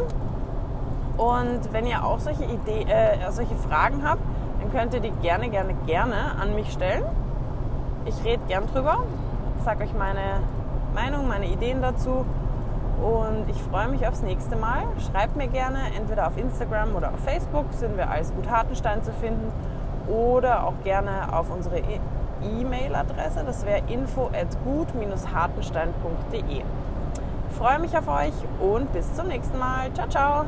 Und 1.17 1.73
wenn 1.73 1.85
ihr 1.85 2.05
auch 2.05 2.19
solche, 2.19 2.45
Idee, 2.45 2.83
äh, 2.83 3.31
solche 3.31 3.55
Fragen 3.55 4.07
habt, 4.07 4.21
dann 4.61 4.71
könnt 4.71 4.93
ihr 4.93 5.01
die 5.01 5.11
gerne, 5.21 5.49
gerne, 5.49 5.73
gerne 5.85 6.15
an 6.41 6.55
mich 6.55 6.71
stellen. 6.71 7.03
Ich 8.05 8.23
rede 8.23 8.41
gern 8.47 8.65
drüber, 8.67 9.03
sage 9.65 9.83
euch 9.83 9.93
meine 9.93 10.41
Meinung, 10.95 11.27
meine 11.27 11.47
Ideen 11.47 11.81
dazu 11.81 12.25
und 13.01 13.49
ich 13.49 13.61
freue 13.61 13.87
mich 13.87 14.07
aufs 14.07 14.21
nächste 14.21 14.55
Mal. 14.55 14.83
Schreibt 15.11 15.35
mir 15.35 15.47
gerne, 15.47 15.79
entweder 15.95 16.27
auf 16.27 16.37
Instagram 16.37 16.95
oder 16.95 17.09
auf 17.09 17.19
Facebook 17.25 17.65
sind 17.73 17.97
wir 17.97 18.09
als 18.09 18.33
Gut 18.33 18.49
Hartenstein 18.49 19.03
zu 19.03 19.11
finden 19.13 19.51
oder 20.07 20.65
auch 20.65 20.73
gerne 20.83 21.33
auf 21.33 21.51
unsere 21.51 21.79
E-Mail-Adresse. 22.43 23.43
Das 23.45 23.65
wäre 23.65 23.81
info 23.87 24.27
at 24.27 24.55
gut-hartenstein.de. 24.63 26.61
Freue 27.57 27.79
mich 27.79 27.97
auf 27.97 28.07
euch 28.07 28.33
und 28.59 28.93
bis 28.93 29.11
zum 29.15 29.27
nächsten 29.27 29.57
Mal. 29.57 29.91
Ciao, 29.93 30.07
ciao! 30.07 30.45